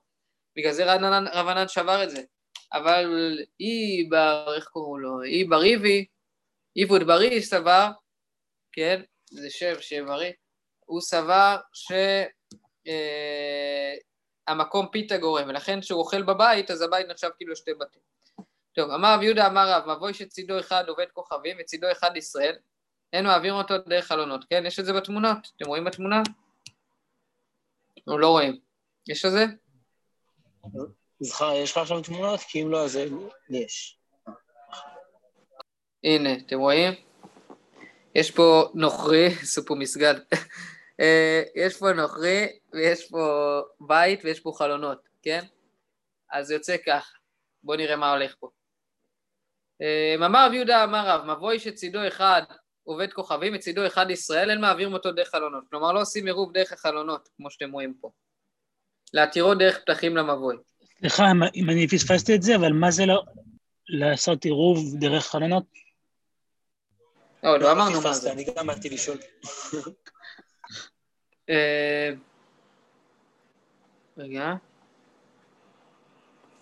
בגלל 0.57 0.73
זה 0.73 0.95
רבנן 1.33 1.69
שבר 1.69 2.05
את 2.05 2.11
זה. 2.11 2.23
אבל 2.73 3.39
היא 3.59 4.11
בר, 4.11 4.55
איך 4.57 4.65
קוראים 4.65 5.03
לו? 5.03 5.21
היא 5.23 5.51
בריבי, 5.51 6.07
עיבוד 6.75 7.03
בריא 7.03 7.41
סבר, 7.41 7.91
כן, 8.73 9.03
זה 9.31 9.51
שם 9.51 9.75
שם 9.81 10.07
בריא, 10.07 10.33
הוא 10.85 11.01
סבר 11.01 11.57
שהמקום 14.47 14.87
אה, 14.87 14.91
פיתה 14.93 15.19
גורם, 15.19 15.49
ולכן 15.49 15.81
כשהוא 15.81 16.01
אוכל 16.01 16.23
בבית, 16.23 16.71
אז 16.71 16.83
הבית 16.83 17.07
נחשב 17.09 17.29
כאילו 17.37 17.57
שתי 17.57 17.75
בתים. 17.75 18.03
טוב, 18.73 18.91
אמר 18.91 19.15
רב 19.15 19.23
יהודה 19.23 19.47
אמר 19.47 19.73
רב, 19.73 19.97
מבוי 19.97 20.15
שצידו 20.15 20.61
אחד 20.61 20.85
עובד 20.89 21.07
כוכבים 21.13 21.57
וצידו 21.61 21.87
אחד 21.93 22.17
ישראל, 22.17 22.57
אין 23.13 23.27
מעביר 23.27 23.53
אותו 23.53 23.79
דרך 23.79 24.07
חלונות, 24.07 24.45
כן? 24.51 24.67
יש 24.67 24.81
את 24.81 24.85
זה 24.85 24.93
בתמונות, 24.93 25.39
אתם 25.57 25.69
רואים 25.69 25.85
בתמונה? 25.85 26.23
או 28.07 28.19
לא 28.19 28.29
רואים? 28.29 28.59
יש 29.09 29.25
את 29.25 29.31
זה? 29.31 29.45
זכר, 31.21 31.53
יש 31.55 31.71
לך 31.71 31.79
עכשיו 31.79 32.03
תמונות? 32.03 32.41
כי 32.41 32.63
אם 32.63 32.71
לא, 32.71 32.85
אז 32.85 32.99
יש. 33.51 33.99
הנה, 36.05 36.33
אתם 36.47 36.59
רואים? 36.59 36.93
יש 38.15 38.31
פה 38.31 38.71
נוכרי, 38.75 39.27
עשו 39.27 39.65
פה 39.67 39.75
מסגד. 39.75 40.15
יש 41.57 41.79
פה 41.79 41.93
נוכרי, 41.93 42.59
ויש 42.73 43.11
פה 43.11 43.61
בית, 43.81 44.25
ויש 44.25 44.41
פה 44.41 44.53
חלונות, 44.59 45.09
כן? 45.23 45.45
אז 46.33 46.51
יוצא 46.51 46.77
כך. 46.87 47.13
בואו 47.63 47.77
נראה 47.77 47.97
מה 47.97 48.13
הולך 48.13 48.35
פה. 48.39 48.49
אה, 49.83 50.27
אמר 50.27 50.47
רב 50.47 50.53
יהודה 50.53 50.85
אמר 50.85 51.09
רב, 51.09 51.25
מבוי 51.25 51.59
שצידו 51.59 52.09
אחד 52.09 52.43
עובד 52.85 53.13
כוכבים, 53.13 53.53
וצידו 53.57 53.87
אחד 53.87 54.11
ישראל, 54.11 54.51
אין 54.51 54.61
מעבירים 54.61 54.93
אותו 54.93 55.13
דרך 55.13 55.29
חלונות. 55.29 55.65
כלומר, 55.71 55.93
לא 55.93 56.01
עושים 56.01 56.27
עירוב 56.27 56.53
דרך 56.53 56.73
החלונות, 56.73 57.29
כמו 57.37 57.51
שאתם 57.51 57.73
רואים 57.73 57.95
פה. 58.01 58.11
להתירו 59.15 59.55
דרך 59.55 59.79
פתחים 59.79 60.17
למבוי. 60.17 60.57
סליחה 61.01 61.25
אם 61.55 61.71
אני 61.71 61.89
פספסתי 61.89 62.35
את 62.35 62.43
זה, 62.43 62.57
אבל 62.57 62.73
מה 62.73 62.91
זה 62.91 63.07
לא 63.07 63.23
לעשות 63.89 64.45
עירוב 64.45 64.79
דרך 65.01 65.27
חלונות? 65.27 65.65
לא, 67.43 67.59
לא 67.59 67.73
אמרנו 67.73 68.01
מה 68.01 68.13
זה. 68.13 68.33
אני 68.33 68.45
גם 68.57 68.67
באתי 68.67 68.91
לשאול. 68.91 69.19
אה, 71.51 72.11
רגע. 74.19 74.55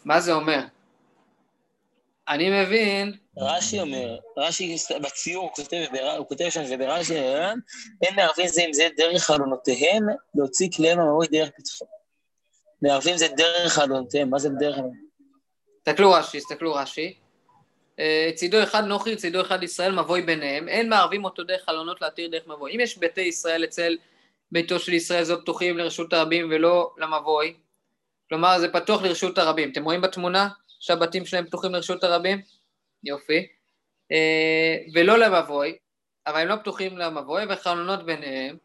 מה 0.04 0.20
זה 0.20 0.32
אומר? 0.32 0.60
אני 2.28 2.62
מבין... 2.62 3.12
רש"י 3.38 3.80
אומר, 3.80 4.18
רש"י 4.36 4.76
בציור 5.02 5.44
הוא 5.44 5.52
כותב, 5.54 5.84
הוא 6.18 6.28
כותב 6.28 6.48
שם 6.48 6.66
שברש"י 6.66 7.14
אין 8.02 8.16
מערבים 8.16 8.48
זה 8.48 8.62
עם 8.64 8.72
זה 8.72 8.88
דרך 8.96 9.22
חלונותיהם 9.22 10.02
להוציא 10.34 10.68
כליהם 10.76 11.00
המבוי 11.00 11.26
דרך 11.26 11.50
פתחו. 11.56 11.86
מערבים 12.82 13.16
זה 13.16 13.28
דרך 13.36 13.72
חלונותיהם, 13.72 14.30
מה 14.30 14.38
זה 14.38 14.48
דרך 14.48 14.74
חלונותיהם? 14.74 15.06
תסתכלו 15.82 16.12
רש"י, 16.12 16.38
תסתכלו 16.38 16.74
רש"י. 16.74 17.14
אה, 17.98 18.30
צידו 18.34 18.62
אחד 18.62 18.84
נוכרי, 18.84 19.16
צידו 19.16 19.40
אחד 19.40 19.62
ישראל, 19.62 19.92
מבוי 19.92 20.22
ביניהם, 20.22 20.68
אין 20.68 20.88
מערבים 20.88 21.24
אותו 21.24 21.44
דרך 21.44 21.64
חלונות 21.64 22.02
להתיר 22.02 22.30
דרך 22.30 22.46
מבוי. 22.46 22.74
אם 22.74 22.80
יש 22.80 22.98
ביתי 22.98 23.20
ישראל 23.20 23.64
אצל 23.64 23.96
ביתו 24.52 24.78
של 24.78 24.92
ישראל 24.92 25.24
זו 25.24 25.40
פתוחים 25.40 25.78
לרשות 25.78 26.12
הרבים 26.12 26.48
ולא 26.50 26.94
למבוי, 26.98 27.54
כלומר 28.28 28.58
זה 28.58 28.68
פתוח 28.68 29.02
לרשות 29.02 29.38
הרבים. 29.38 29.72
אתם 29.72 29.84
רואים 29.84 30.00
בתמונה 30.00 30.48
שהבתים 30.80 31.26
שלהם 31.26 31.46
פתוחים 31.46 31.72
לרשות 31.72 32.04
הרבים? 32.04 32.42
יופי. 33.04 33.46
אה, 34.12 34.76
ולא 34.94 35.18
למבוי, 35.18 35.78
אבל 36.26 36.40
הם 36.40 36.48
לא 36.48 36.56
פתוחים 36.56 36.98
למבוי, 36.98 37.42
וחלונות 37.48 38.06
ביניהם. 38.06 38.56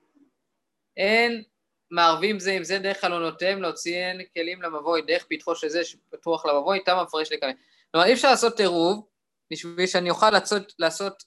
אין 0.97 1.43
מערבים 1.91 2.39
זה 2.39 2.51
עם 2.51 2.63
זה 2.63 2.79
דרך 2.79 2.97
חלונותיהם 2.97 3.61
להוציאן 3.61 4.17
כלים 4.33 4.61
למבוי, 4.61 5.01
דרך 5.01 5.25
פתחו 5.29 5.55
של 5.55 5.69
זה 5.69 5.83
שפתוח 5.83 6.45
למבוי, 6.45 6.79
איתם 6.79 6.97
המפרש 6.97 7.31
לקבל. 7.31 7.51
כלומר 7.91 8.07
אי 8.07 8.13
אפשר 8.13 8.29
לעשות 8.29 8.59
עירוב 8.59 9.07
בשביל 9.51 9.87
שאני 9.87 10.09
אוכל 10.09 10.29
לעשות, 10.29 10.73
לעשות 10.79 11.23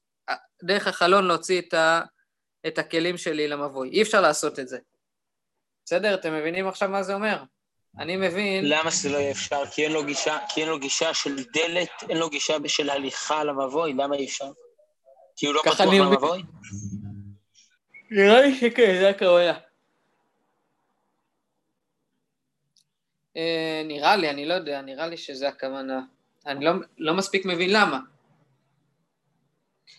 דרך 0.65 0.87
החלון 0.87 1.27
להוציא 1.27 1.61
את, 1.61 1.75
ה, 1.75 2.01
את 2.67 2.79
הכלים 2.79 3.19
שלי 3.19 3.49
למבוי. 3.49 3.89
אי 3.89 4.03
אפשר 4.03 4.21
לעשות 4.21 4.59
את 4.59 4.69
זה. 4.69 4.79
בסדר? 5.85 6.15
אתם 6.15 6.35
מבינים 6.35 6.69
עכשיו 6.69 6.89
מה 6.89 7.03
זה 7.03 7.15
אומר? 7.15 7.43
אני 7.99 8.17
מבין... 8.17 8.69
למה 8.69 8.91
שזה 8.91 9.09
לא 9.09 9.17
יהיה 9.17 9.31
אפשר? 9.31 9.67
כי 9.67 9.85
אין 9.85 9.93
לו 9.93 10.05
גישה, 10.05 10.39
כי 10.49 10.61
אין 10.61 10.69
לו 10.69 10.79
גישה 10.79 11.15
של 11.15 11.37
דלת, 11.37 11.91
אין 12.09 12.19
לו 12.19 12.31
גישה 12.31 12.57
של 12.67 12.91
הליכה 12.91 13.45
למבוי, 13.45 13.93
למה 13.93 14.17
אי 14.17 14.27
אפשר? 14.27 14.51
כי 15.37 15.47
הוא 15.47 15.55
לא 15.55 15.63
פתוח 15.63 15.81
למבוי? 15.81 16.43
נראה 18.11 18.41
לי 18.41 18.55
שכן, 18.55 18.97
זה 19.01 19.09
הכוונה. 19.09 19.59
נראה 23.85 24.17
לי, 24.17 24.31
אני 24.31 24.47
לא 24.47 24.55
יודע, 24.55 24.81
נראה 24.81 25.07
לי 25.07 25.17
שזה 25.17 25.49
הכוונה. 25.49 26.01
אני 26.47 26.65
לא, 26.65 26.73
לא 26.99 27.15
מספיק 27.15 27.45
מבין 27.47 27.71
למה. 27.73 28.01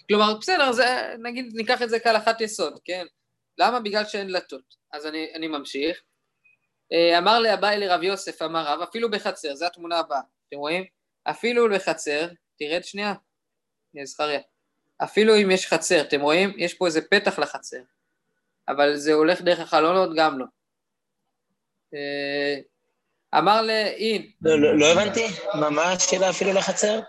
כלומר, 0.07 0.37
בסדר, 0.37 0.71
זה, 0.71 1.15
נגיד, 1.23 1.45
ניקח 1.53 1.81
את 1.81 1.89
זה 1.89 1.99
כהלכת 1.99 2.41
יסוד, 2.41 2.79
כן? 2.85 3.05
למה? 3.57 3.79
בגלל 3.79 4.05
שאין 4.05 4.27
דלתות. 4.27 4.75
אז 4.91 5.05
אני, 5.05 5.27
אני 5.33 5.47
ממשיך. 5.47 6.01
אה, 6.93 7.17
אמר 7.17 7.39
לאביי 7.39 7.77
לרב 7.79 8.03
יוסף, 8.03 8.41
אמר 8.41 8.63
רב, 8.67 8.81
אפילו 8.81 9.11
בחצר, 9.11 9.55
זו 9.55 9.65
התמונה 9.65 9.99
הבאה, 9.99 10.19
אתם 10.47 10.57
רואים? 10.57 10.83
אפילו 11.23 11.69
בחצר, 11.69 12.27
תרד 12.59 12.83
שנייה, 12.83 13.13
זכריה. 14.03 14.39
אפילו 15.03 15.35
אם 15.35 15.51
יש 15.51 15.67
חצר, 15.67 16.01
אתם 16.01 16.21
רואים? 16.21 16.53
יש 16.57 16.73
פה 16.73 16.85
איזה 16.85 17.01
פתח 17.01 17.39
לחצר, 17.39 17.81
אבל 18.67 18.95
זה 18.95 19.13
הולך 19.13 19.41
דרך 19.41 19.59
החלונות, 19.59 20.09
גם 20.15 20.39
לא. 20.39 20.45
אמר 23.37 23.61
לאין. 23.61 24.25
לא, 24.41 24.59
לא, 24.59 24.77
לא 24.79 24.85
הבנתי, 24.85 25.27
מה 25.53 25.91
השאלה 25.91 26.29
אפילו 26.29 26.53
לחצר? 26.53 26.99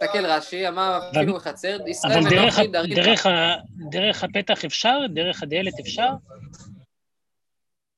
תסתכל 0.00 0.26
רש"י, 0.26 0.68
אמר 0.68 1.00
אפילו 1.10 1.34
בחצר, 1.34 1.76
ישראל 1.86 2.26
ונוחי 2.26 2.66
דרים. 2.66 2.94
דרך, 2.94 3.26
דרך 3.90 4.24
הפתח 4.24 4.64
אפשר? 4.64 4.98
דרך 5.14 5.42
הדלת 5.42 5.80
אפשר? 5.80 6.08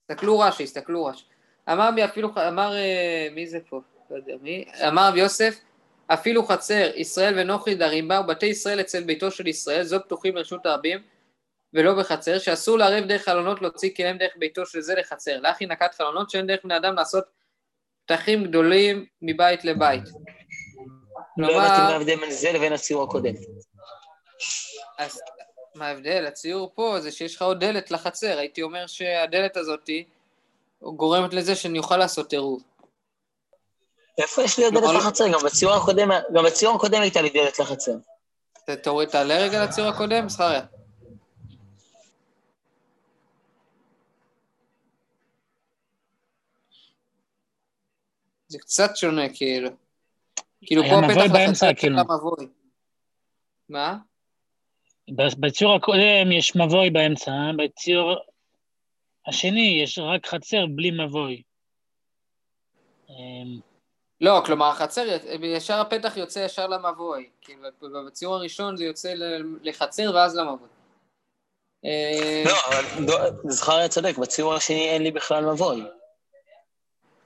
תסתכלו 0.07 0.39
רש"י, 0.39 0.65
תסתכלו 0.65 1.05
רש"י. 1.05 1.25
אמר 1.73 1.91
בי 1.95 2.05
אפילו, 2.05 2.29
אמר, 2.49 2.77
אה, 2.77 3.29
מי 3.35 3.47
זה 3.47 3.59
פה? 3.69 3.81
לא 4.11 4.17
יודע 4.17 4.33
מי. 4.43 4.65
אמר 4.89 5.09
רבי 5.09 5.21
יוסף, 5.21 5.61
אפילו 6.07 6.47
חצר, 6.47 6.91
ישראל 6.95 7.39
ונוחי 7.39 7.75
דרים 7.75 8.09
בה, 8.09 8.21
ובתי 8.21 8.47
ישראל 8.47 8.81
אצל 8.81 9.05
ביתו 9.05 9.31
של 9.31 9.47
ישראל, 9.47 9.83
זו 9.83 10.01
פתוחים 10.05 10.37
לרשות 10.37 10.67
הרבים, 10.67 10.99
ולא 11.75 11.95
בחצר, 11.95 12.39
שאסור 12.39 12.79
לערב 12.79 13.05
דרך 13.05 13.25
חלונות 13.25 13.63
להוציא 13.63 13.91
כליהם 13.97 14.19
דרך 14.19 14.33
ביתו 14.37 14.67
של 14.67 14.81
זה 14.81 14.95
לחצר. 14.95 15.41
לאחי 15.41 15.67
נקט 15.67 15.95
חלונות 15.95 16.31
שאין 16.31 16.47
דרך 16.47 16.61
בני 16.65 16.77
אדם 16.77 16.95
לעשות 16.95 17.25
פתחים 18.09 18.45
גדולים 18.45 19.07
מבית 19.23 19.65
לבית. 19.65 20.03
לא 21.37 21.47
הבנתי 21.47 21.83
מה 21.83 21.89
ההבדל 21.89 22.17
בין 22.17 22.31
זה 22.31 22.53
לבין 22.53 22.73
הציור 22.73 23.03
הקודם. 23.03 23.35
אז 24.99 25.21
מה 25.75 25.87
ההבדל? 25.89 26.27
הציור 26.27 26.73
פה 26.75 27.01
זה 27.01 27.11
שיש 27.11 27.37
לך 27.37 27.43
עוד 27.43 27.61
דלת 27.61 27.91
לחצר, 27.91 28.39
הייתי 28.39 28.63
אומר 28.63 28.87
שהדלת 28.87 29.57
הזאתי 29.57 30.05
גורמת 30.83 31.35
לזה 31.35 31.55
שאני 31.55 31.79
אוכל 31.79 31.97
לעשות 31.97 32.33
עירוב. 32.33 32.63
איפה 34.19 34.43
יש 34.43 34.59
לי 34.59 34.65
עוד 34.65 34.75
דלת 34.75 34.95
לחצר? 34.95 35.29
גם 35.29 35.41
בציור 35.45 35.75
הקודם, 35.75 36.09
גם 36.35 36.45
בציור 36.45 36.77
הקודם 36.77 37.01
הייתה 37.01 37.23
לי 37.23 37.31
דלת 37.31 37.59
לחצר. 37.59 37.93
תוריד, 38.83 39.09
תעלה 39.09 39.39
רגע 39.39 39.65
לציור 39.65 39.89
הקודם, 39.89 40.29
זכריה. 40.29 40.63
זה 48.49 48.59
קצת 48.59 48.97
שונה, 48.97 49.35
כאילו. 49.35 49.71
כאילו 50.63 50.83
פה 50.83 50.99
הפתח 50.99 51.35
לחצר 51.35 51.75
כאילו. 51.77 51.99
המבוי. 51.99 52.47
מה? 53.69 53.97
בציור 55.39 55.75
הקודם 55.75 56.33
יש 56.33 56.57
מבוי 56.57 56.91
באמצע, 56.91 57.33
בציור 57.59 58.17
השני 59.27 59.81
יש 59.83 59.99
רק 59.99 60.27
חצר 60.27 60.67
בלי 60.67 60.91
מבוי. 60.91 61.43
אמ, 63.09 63.61
לא, 64.21 64.43
כלומר 64.47 64.67
החצר, 64.67 65.19
ישר 65.43 65.75
הפתח 65.75 66.17
יוצא 66.17 66.39
ישר 66.39 66.67
למבוי. 66.67 67.31
כאילו 67.41 67.63
בציור 68.07 68.35
הראשון 68.35 68.77
זה 68.77 68.85
יוצא 68.85 69.15
לחצר 69.63 70.11
ואז 70.15 70.37
למבוי. 70.37 70.69
לא, 72.45 72.57
אבל 72.69 73.31
זכריה 73.45 73.89
צודק, 73.89 74.19
בציור 74.19 74.55
השני 74.55 74.89
אין 74.89 75.03
לי 75.03 75.11
בכלל 75.11 75.45
מבוי. 75.45 75.83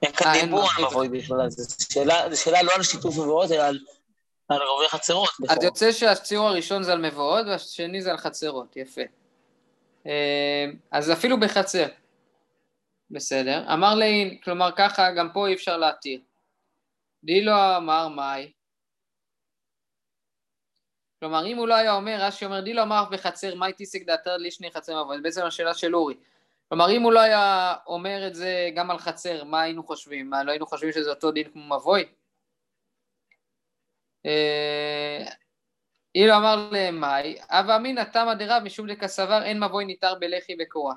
אין 0.03 0.11
כאן 0.11 0.27
אה, 0.27 0.41
דיבור 0.41 0.67
על 0.77 0.85
מבוי 0.85 1.09
בכלל, 1.09 1.49
זו 1.49 2.41
שאלה 2.43 2.63
לא 2.63 2.71
על 2.75 2.83
שיתוף 2.83 3.17
מבואות, 3.17 3.51
אלא 3.51 3.63
על 3.63 3.79
על 4.49 4.57
רובי 4.61 4.89
חצרות. 4.89 5.29
אז 5.49 5.63
יוצא 5.63 5.91
שהציור 5.91 6.47
הראשון 6.47 6.83
זה 6.83 6.93
על 6.93 7.01
מבואות 7.01 7.45
והשני 7.45 8.01
זה 8.01 8.11
על 8.11 8.17
חצרות, 8.17 8.77
יפה. 8.77 9.01
אה, 10.07 10.65
אז 10.91 11.11
אפילו 11.11 11.39
בחצר. 11.39 11.87
בסדר. 13.09 13.73
אמר 13.73 13.95
לעין, 13.95 14.37
כלומר 14.43 14.69
ככה 14.75 15.11
גם 15.11 15.29
פה 15.33 15.47
אי 15.47 15.53
אפשר 15.53 15.77
להתיר. 15.77 16.19
דילו 17.23 17.51
אמר 17.77 18.07
מאי. 18.07 18.51
כלומר 21.19 21.45
אם 21.45 21.57
הוא 21.57 21.67
לא 21.67 21.73
היה 21.73 21.93
אומר, 21.93 22.17
רש"י 22.19 22.45
אומר 22.45 22.61
דילו 22.61 22.81
אמר 22.81 23.05
בחצר 23.11 23.55
מאי 23.55 23.73
תיסק 23.73 24.05
דעתר 24.05 24.37
לישני 24.37 24.71
חצר 24.71 25.03
מבוי, 25.03 25.17
זה 25.17 25.23
בעצם 25.23 25.45
השאלה 25.45 25.73
של 25.73 25.95
אורי. 25.95 26.15
כלומר 26.69 26.91
אם 26.91 27.01
הוא 27.01 27.11
לא 27.11 27.19
היה 27.19 27.75
אומר 27.87 28.27
את 28.27 28.35
זה 28.35 28.69
גם 28.75 28.91
על 28.91 28.97
חצר, 28.97 29.43
מה 29.43 29.61
היינו 29.61 29.83
חושבים? 29.83 30.29
מה 30.29 30.43
לא 30.43 30.51
היינו 30.51 30.65
חושבים 30.65 30.91
שזה 30.91 31.09
אותו 31.09 31.31
דין 31.31 31.51
כמו 31.51 31.75
מבוי? 31.75 32.05
אה, 34.25 35.25
אילו 36.15 36.33
אמר 36.35 36.69
להם 36.71 36.99
מאי, 36.99 37.37
הווה 37.51 37.75
אמינא 37.75 38.03
תמא 38.03 38.33
דרב 38.33 38.63
משום 38.63 38.87
דקסבר 38.91 39.43
אין 39.43 39.63
מבוי 39.63 39.85
ניתר 39.85 40.15
בלחי 40.19 40.55
וקורה, 40.59 40.95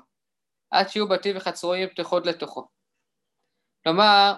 עד 0.71 0.89
שיהיו 0.89 1.07
בתים 1.07 1.37
וחצרו 1.37 1.75
יהיו 1.75 1.89
פתוחות 1.89 2.25
לתוכו. 2.25 2.67
כלומר, 3.83 4.33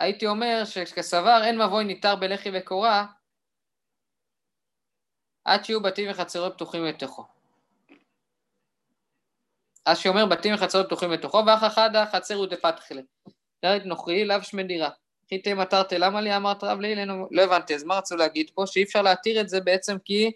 הייתי 0.00 0.26
אומר 0.26 0.62
שכסבר 0.64 1.40
אין 1.44 1.62
מבוי 1.62 1.84
ניתר 1.84 2.16
בלחי 2.16 2.50
וקורה, 2.58 3.06
עד 5.44 5.64
שיהיו 5.64 5.82
בתים 5.82 6.10
וחצרות 6.10 6.54
פתוחים 6.54 6.84
לתוכו. 6.84 7.39
אז 9.86 9.98
שאומר 9.98 10.26
בתים 10.26 10.54
וחצרות 10.54 10.86
פתוחים 10.86 11.10
לתוכו, 11.10 11.42
ואח 11.46 11.64
אחד 11.66 11.96
החצר 11.96 12.34
הוא 12.34 12.46
דפתחלה. 12.46 13.00
דרת 13.64 13.82
נוכרי 13.84 14.24
לאו 14.24 14.42
שמי 14.42 14.62
דירה. 14.62 14.90
חיטי 15.28 15.54
מטרתי, 15.54 15.98
למה 15.98 16.20
לי 16.20 16.36
אמרת 16.36 16.64
רב 16.64 16.80
לאילנו? 16.80 17.28
לא 17.30 17.42
הבנתי, 17.42 17.74
אז 17.74 17.84
מה 17.84 17.98
רצו 17.98 18.16
להגיד 18.16 18.50
פה? 18.54 18.62
שאי 18.66 18.82
אפשר 18.82 19.02
להתיר 19.02 19.40
את 19.40 19.48
זה 19.48 19.60
בעצם 19.60 19.96
כי 20.04 20.32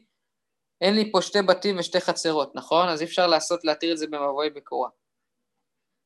אין 0.81 0.95
לי 0.95 1.13
פה 1.13 1.23
שתי 1.23 1.43
בתים 1.43 1.79
ושתי 1.79 2.01
חצרות, 2.01 2.55
נכון? 2.55 2.89
אז 2.89 3.01
אי 3.01 3.07
אפשר 3.07 3.27
לעשות, 3.27 3.65
להתיר 3.65 3.93
את 3.93 3.99
זה 3.99 4.07
במבואי 4.07 4.51
בקורה. 4.51 4.89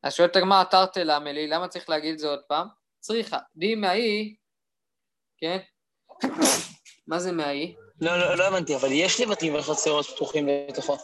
אז 0.03 0.15
שואלת 0.15 0.37
הגמרא, 0.37 0.65
תרתי 0.65 1.05
למה 1.05 1.33
לי, 1.33 1.49
למה 1.49 1.69
צריך 1.69 1.89
להגיד 1.89 2.13
את 2.13 2.19
זה 2.19 2.29
עוד 2.29 2.41
פעם? 2.49 2.69
צריכה. 3.01 3.39
די 3.57 3.75
מהאי, 3.75 4.35
כן? 5.39 5.59
מה 7.09 7.19
זה 7.19 7.33
מהאי? 7.33 7.75
לא, 8.01 8.19
לא, 8.19 8.37
לא 8.37 8.49
הבנתי, 8.49 8.77
אבל 8.77 8.93
יש 8.93 9.21
לי 9.21 9.27
בתים 9.27 9.55
וחצרות 9.55 10.07
פתוחים 10.07 10.49
לתוכו. 10.49 10.97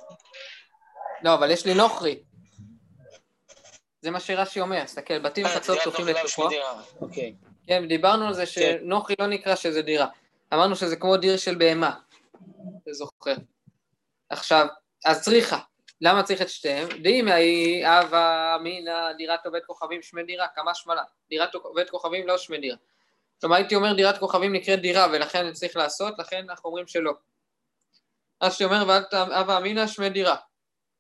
לא, 1.25 1.35
אבל 1.35 1.51
יש 1.51 1.67
לי 1.67 1.75
נוכרי. 1.75 2.23
זה 4.03 4.11
מה 4.11 4.21
שרש"י 4.21 4.61
אומר, 4.61 4.85
תסתכל, 4.85 5.19
בתים 5.19 5.47
אה, 5.47 5.51
וחצרות 5.51 5.79
פתוחים 5.79 6.07
לתוכו. 6.07 6.49
אוקיי. 7.01 7.35
כן, 7.67 7.89
דיברנו 7.89 8.27
על 8.27 8.35
זה 8.35 8.47
כן. 8.47 8.79
שנוכרי 8.81 9.15
לא 9.19 9.27
נקרא 9.27 9.55
שזה 9.55 9.83
דירה. 9.83 10.07
אמרנו 10.55 10.77
שזה 10.77 10.97
כמו 10.97 11.17
דיר 11.17 11.37
של 11.37 11.55
בהמה. 11.55 11.95
אתה 12.83 12.93
זוכר. 12.93 13.35
עכשיו, 14.31 14.67
אז 15.05 15.23
צריכה. 15.23 15.59
למה 16.01 16.23
צריך 16.23 16.43
את 16.43 16.49
שתיהם? 16.49 16.89
דאם 17.03 17.29
היא 17.29 17.87
הווה 17.87 18.57
אמינא 18.61 19.13
דירת 19.13 19.47
עובד 19.47 19.61
כוכבים 19.67 20.03
שמי 20.03 20.23
דירה, 20.23 20.47
כמה 20.55 20.75
שמלה. 20.75 21.03
דירת 21.29 21.55
עובד 21.55 21.91
כוכבים 21.91 22.27
לא 22.27 22.39
שמי 22.39 22.59
דירה. 22.59 22.77
כלומר 23.41 23.57
הייתי 23.57 23.75
אומר 23.75 23.93
דירת 23.93 24.19
כוכבים 24.19 24.53
נקראת 24.53 24.81
דירה 24.81 25.07
ולכן 25.13 25.45
אני 25.45 25.53
צריך 25.53 25.77
לעשות, 25.77 26.19
לכן 26.19 26.47
אנחנו 26.51 26.69
אומרים 26.69 26.87
שלא. 26.87 27.13
אז 28.41 28.55
שאומר 28.55 29.01
הווה 29.13 29.59
אמינא 29.59 29.87
שמי 29.87 30.11
דירה. 30.11 30.37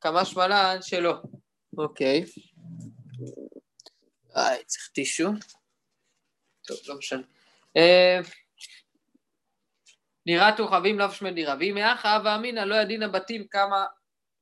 כמה 0.04 0.24
שמלה 0.24 0.82
שלא. 0.82 1.14
אוקיי. 1.78 2.24
איי, 4.36 4.64
צריך 4.64 4.88
טישו. 4.94 5.28
טוב, 6.66 6.76
לא 6.86 6.98
משנה. 6.98 7.22
אה, 7.76 8.20
דירת 10.26 10.56
כוכבים 10.56 10.98
לאו 10.98 11.10
שמי 11.10 11.32
דירה. 11.32 11.54
ואם 11.60 11.76
יאחא 11.76 12.08
הווה 12.08 12.36
אמינא 12.36 12.60
לא 12.60 12.74
ידין 12.74 13.02
הבתים 13.02 13.46
כמה 13.48 13.86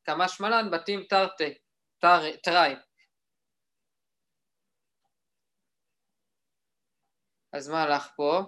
כמה 0.04 0.28
שמלן 0.28 0.70
בתים 0.70 1.04
תרתי, 1.08 1.54
תראי. 2.42 2.74
אז 7.52 7.68
מה 7.68 7.82
הלך 7.82 8.08
פה? 8.16 8.42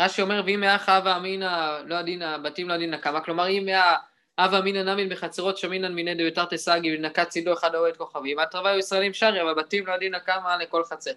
רש"י 0.00 0.22
אומר, 0.22 0.42
ואם 0.46 0.62
היה 0.62 0.78
חווה 0.78 1.16
אמינא 1.16 1.78
לא 1.84 1.94
הדינא, 1.94 2.38
בתים 2.38 2.68
לא 2.68 2.74
הדינא 2.74 3.00
כמה, 3.00 3.24
כלומר 3.24 3.48
אם 3.48 3.66
היה 3.66 3.96
הווה 4.38 4.58
אמינא 4.58 4.78
נמין 4.78 5.08
בחצרות 5.08 5.58
שמינן 5.58 5.92
מיני 5.92 6.14
דביתר 6.14 6.44
תסגי 6.44 6.96
ונקע 6.96 7.24
צידו 7.24 7.52
אחד 7.52 7.74
האוהד 7.74 7.96
כוכבים, 7.96 8.38
התרווה 8.38 8.78
ישראלים 8.78 9.14
שרי, 9.14 9.42
אבל 9.42 9.54
בתים 9.54 9.86
לא 9.86 9.92
הדינא 9.92 10.18
כמה 10.18 10.56
לכל 10.56 10.84
חצר. 10.84 11.12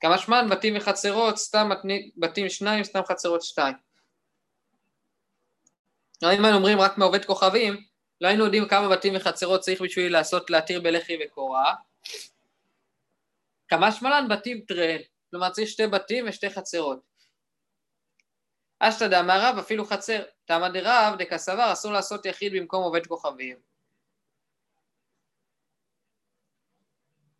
כמה 0.00 0.18
שמן 0.18 0.46
בתים 0.50 0.76
וחצרות, 0.76 1.38
סתם 1.38 1.70
בתים 2.16 2.48
שניים, 2.48 2.84
סתם 2.84 3.00
חצרות 3.04 3.42
שתיים. 3.42 3.74
אם 6.24 6.44
היינו 6.44 6.56
אומרים 6.58 6.80
רק 6.80 6.98
מעובד 6.98 7.24
כוכבים, 7.24 7.84
לא 8.20 8.28
היינו 8.28 8.44
יודעים 8.44 8.68
כמה 8.68 8.88
בתים 8.88 9.12
וחצרות 9.16 9.60
צריך 9.60 9.80
בשביל 9.80 10.12
לעשות, 10.12 10.50
להתיר 10.50 10.80
בלחי 10.80 11.18
וקורה. 11.24 11.74
כמה 13.68 13.92
שמלן 13.92 14.26
בתים 14.28 14.60
טרן, 14.60 14.98
כלומר 15.30 15.50
צריך 15.50 15.68
שתי 15.68 15.86
בתים 15.86 16.24
ושתי 16.28 16.50
חצרות. 16.50 17.00
אשתא 18.78 19.08
דאמר 19.08 19.40
רב 19.40 19.58
אפילו 19.58 19.84
חצר, 19.84 20.22
תמא 20.52 20.68
דרב 20.68 21.14
דקסבר 21.18 21.72
אסור 21.72 21.92
לעשות 21.92 22.26
יחיד 22.26 22.52
במקום 22.52 22.82
עובד 22.82 23.06
כוכבים. 23.06 23.56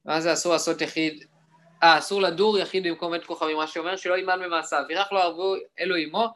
מה 0.04 0.20
זה 0.20 0.32
אסור 0.32 0.52
לעשות 0.52 0.80
יחיד? 0.80 1.24
אה, 1.82 1.98
אסור 1.98 2.22
לדור 2.22 2.58
יחיד 2.58 2.86
במקום 2.86 3.12
עובד 3.12 3.26
כוכבים, 3.26 3.56
מה 3.56 3.66
שאומר 3.66 3.96
שלא 3.96 4.14
יימן 4.14 4.40
במעשיו, 4.44 4.84
וירח 4.88 5.12
לא 5.12 5.22
ערבו 5.22 5.54
אלו 5.78 5.96
עמו, 5.96 6.28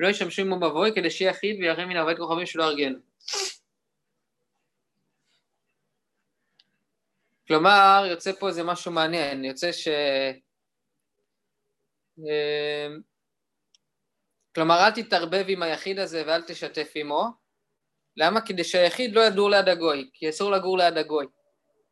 ולא 0.00 0.08
ישמשו 0.08 0.42
עמו 0.42 0.56
מבואי 0.56 0.90
כדי 0.94 1.10
שיהיה 1.10 1.30
יחיד 1.30 1.56
ויראה 1.60 1.86
מן 1.86 1.96
העובד 1.96 2.16
כוכבים 2.16 2.46
שלא 2.46 2.64
ירגנו. 2.64 2.98
כלומר, 7.48 8.04
יוצא 8.10 8.32
פה 8.32 8.48
איזה 8.48 8.62
משהו 8.62 8.92
מעניין, 8.92 9.44
יוצא 9.44 9.72
ש... 9.72 9.88
כלומר, 14.54 14.86
אל 14.86 14.90
תתערבב 14.90 15.44
עם 15.48 15.62
היחיד 15.62 15.98
הזה 15.98 16.22
ואל 16.26 16.42
תשתף 16.42 16.92
עמו. 16.94 17.24
למה? 18.16 18.40
כדי 18.40 18.64
שהיחיד 18.64 19.14
לא 19.14 19.20
ידור 19.20 19.50
ליד 19.50 19.68
הגוי, 19.68 20.10
כי 20.14 20.28
אסור 20.28 20.50
לגור 20.50 20.78
ליד 20.78 20.98
הגוי. 20.98 21.26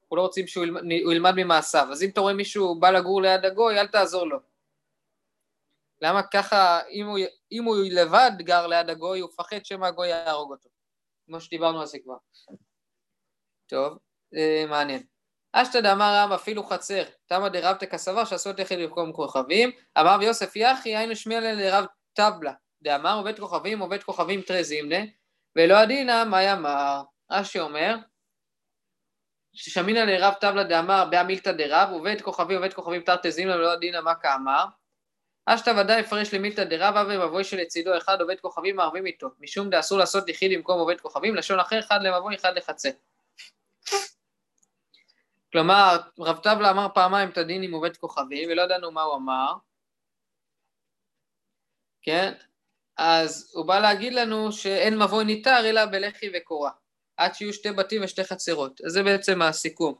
אנחנו 0.02 0.16
לא 0.16 0.22
רוצים 0.22 0.46
שהוא 0.46 0.64
ילמד, 0.64 0.82
ילמד 0.90 1.32
ממעשיו. 1.36 1.88
אז 1.92 2.02
אם 2.02 2.08
אתה 2.08 2.20
רואה 2.20 2.34
מישהו 2.34 2.80
בא 2.80 2.90
לגור 2.90 3.22
ליד 3.22 3.44
הגוי, 3.44 3.80
אל 3.80 3.86
תעזור 3.86 4.26
לו. 4.26 4.38
למה 6.00 6.22
ככה, 6.22 6.80
אם 6.90 7.06
הוא, 7.06 7.18
אם 7.52 7.64
הוא 7.64 7.76
לבד 7.90 8.30
גר 8.38 8.66
ליד 8.66 8.90
הגוי, 8.90 9.20
הוא 9.20 9.30
מפחד 9.32 9.64
שמא 9.64 9.86
הגוי 9.86 10.08
יהרוג 10.08 10.50
אותו. 10.50 10.68
כמו 11.26 11.40
שדיברנו 11.40 11.80
על 11.80 11.86
זה 11.86 11.98
כבר. 12.04 12.16
טוב, 13.66 13.98
אה, 14.36 14.64
מעניין. 14.68 15.02
אשתא 15.52 15.80
דאמר 15.80 16.14
רם 16.14 16.32
אפילו 16.32 16.64
חצר, 16.64 17.02
תמא 17.26 17.48
דרבתא 17.48 17.86
כסבר 17.86 18.24
שעשות 18.24 18.58
יחיד 18.58 18.78
במקום 18.78 19.12
כוכבים, 19.12 19.70
אמר 20.00 20.16
ויוסף 20.20 20.56
יחי 20.56 20.96
היינו 20.96 21.16
שמיע 21.16 21.40
לרב 21.40 21.84
טבלה, 22.12 22.52
דאמר 22.82 23.16
עובד 23.18 23.38
כוכבים 23.38 23.78
עובד 23.78 24.02
כוכבים 24.02 24.42
תרי 24.42 24.64
זימנה, 24.64 25.04
ולא 25.56 25.80
עדינא 25.80 26.24
מה 26.24 26.42
יאמר. 26.42 27.02
רש"י 27.30 27.60
אומר, 27.60 27.96
ששמינא 29.54 29.98
לרב 29.98 30.34
טבלה 30.40 30.64
דאמר 30.64 31.04
באמילתא 31.10 31.52
דרב, 31.52 31.88
עובד 31.92 32.20
כוכבים 32.20 32.56
עובד 32.56 32.72
כוכבים 32.72 33.02
תרתי 33.02 33.30
זימנה 33.30 33.56
ולא 33.56 33.72
עדינא 33.72 34.00
מה 34.00 34.14
כאמר, 34.14 34.64
אשתא 35.46 35.70
ודאי 35.70 36.00
הפרש 36.00 36.34
למילתא 36.34 36.64
דרב 36.64 36.96
אבי 36.96 37.16
מבוי 37.16 37.44
שלצידו 37.44 37.96
אחד 37.96 38.20
עובד 38.20 38.40
כוכבים 38.40 38.76
מערבים 38.76 39.06
איתו, 39.06 39.28
משום 39.40 39.70
דאסור 39.70 39.98
לעשות 39.98 40.28
יחיד 40.28 40.52
במקום 40.56 40.78
עובד 40.78 41.00
כוכבים, 41.00 41.34
לשון 41.34 41.60
אחר 41.60 41.78
אחד 41.78 41.98
למבוי 42.02 42.34
אחד 42.34 42.56
לחצה. 42.56 42.90
כלומר, 45.52 45.96
רב 46.18 46.36
טבלה 46.36 46.70
אמר 46.70 46.86
פעמיים 46.94 47.28
את 47.28 47.38
הדין 47.38 47.62
עם 47.62 47.72
עובד 47.74 47.96
כוכבים, 47.96 48.48
ולא 48.50 48.62
ידענו 48.62 48.90
מה 48.90 49.02
הוא 49.02 49.16
אמר, 49.16 49.52
כן? 52.02 52.32
אז 52.96 53.52
הוא 53.54 53.66
בא 53.66 53.78
להגיד 53.78 54.14
לנו 54.14 54.52
שאין 54.52 54.98
מבוי 54.98 55.24
ניתר 55.24 55.60
אלא 55.64 55.86
בלחי 55.86 56.30
וקורה, 56.34 56.70
עד 57.16 57.34
שיהיו 57.34 57.52
שתי 57.52 57.72
בתים 57.72 58.04
ושתי 58.04 58.24
חצרות. 58.24 58.80
אז 58.86 58.92
זה 58.92 59.02
בעצם 59.02 59.42
הסיכום. 59.42 59.94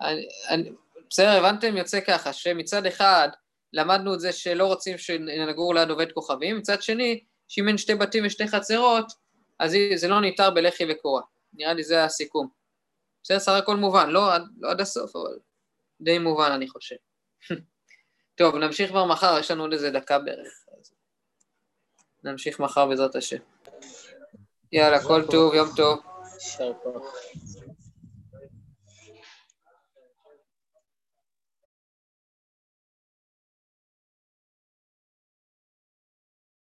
אני, 0.00 0.28
אני, 0.48 0.70
בסדר, 1.10 1.30
הבנתם? 1.30 1.76
יוצא 1.76 2.00
ככה, 2.00 2.32
שמצד 2.32 2.86
אחד 2.86 3.28
למדנו 3.72 4.14
את 4.14 4.20
זה 4.20 4.32
שלא 4.32 4.66
רוצים 4.66 4.98
שנגור 4.98 5.74
ליד 5.74 5.90
עובד 5.90 6.12
כוכבים, 6.12 6.58
מצד 6.58 6.82
שני, 6.82 7.24
שאם 7.48 7.68
אין 7.68 7.78
שתי 7.78 7.94
בתים 7.94 8.26
ושתי 8.26 8.48
חצרות, 8.48 9.12
אז 9.58 9.76
זה 9.94 10.08
לא 10.08 10.20
ניתר 10.20 10.50
בלחי 10.50 10.84
וקורה. 10.92 11.22
נראה 11.52 11.74
לי 11.74 11.84
זה 11.84 12.04
הסיכום. 12.04 12.48
בסדר, 13.22 13.38
סך 13.38 13.52
הכל 13.52 13.76
מובן, 13.76 14.10
לא 14.10 14.30
לא 14.58 14.70
עד 14.70 14.80
הסוף, 14.80 15.16
אבל 15.16 15.38
די 16.00 16.18
מובן 16.18 16.50
אני 16.52 16.68
חושב. 16.68 16.96
טוב, 18.38 18.56
נמשיך 18.56 18.90
כבר 18.90 19.04
מחר, 19.04 19.38
יש 19.40 19.50
לנו 19.50 19.62
עוד 19.62 19.72
איזה 19.72 19.90
דקה 19.90 20.18
בערך. 20.18 20.61
נמשיך 22.24 22.60
מחר 22.60 22.86
בעזרת 22.86 23.16
השם. 23.16 23.36
יאללה, 24.72 25.02
כל 25.02 25.22
טוב, 25.30 25.54
יום 25.54 25.68
טוב. 25.76 26.00
יישר 26.34 26.72
כוח. 26.82 27.14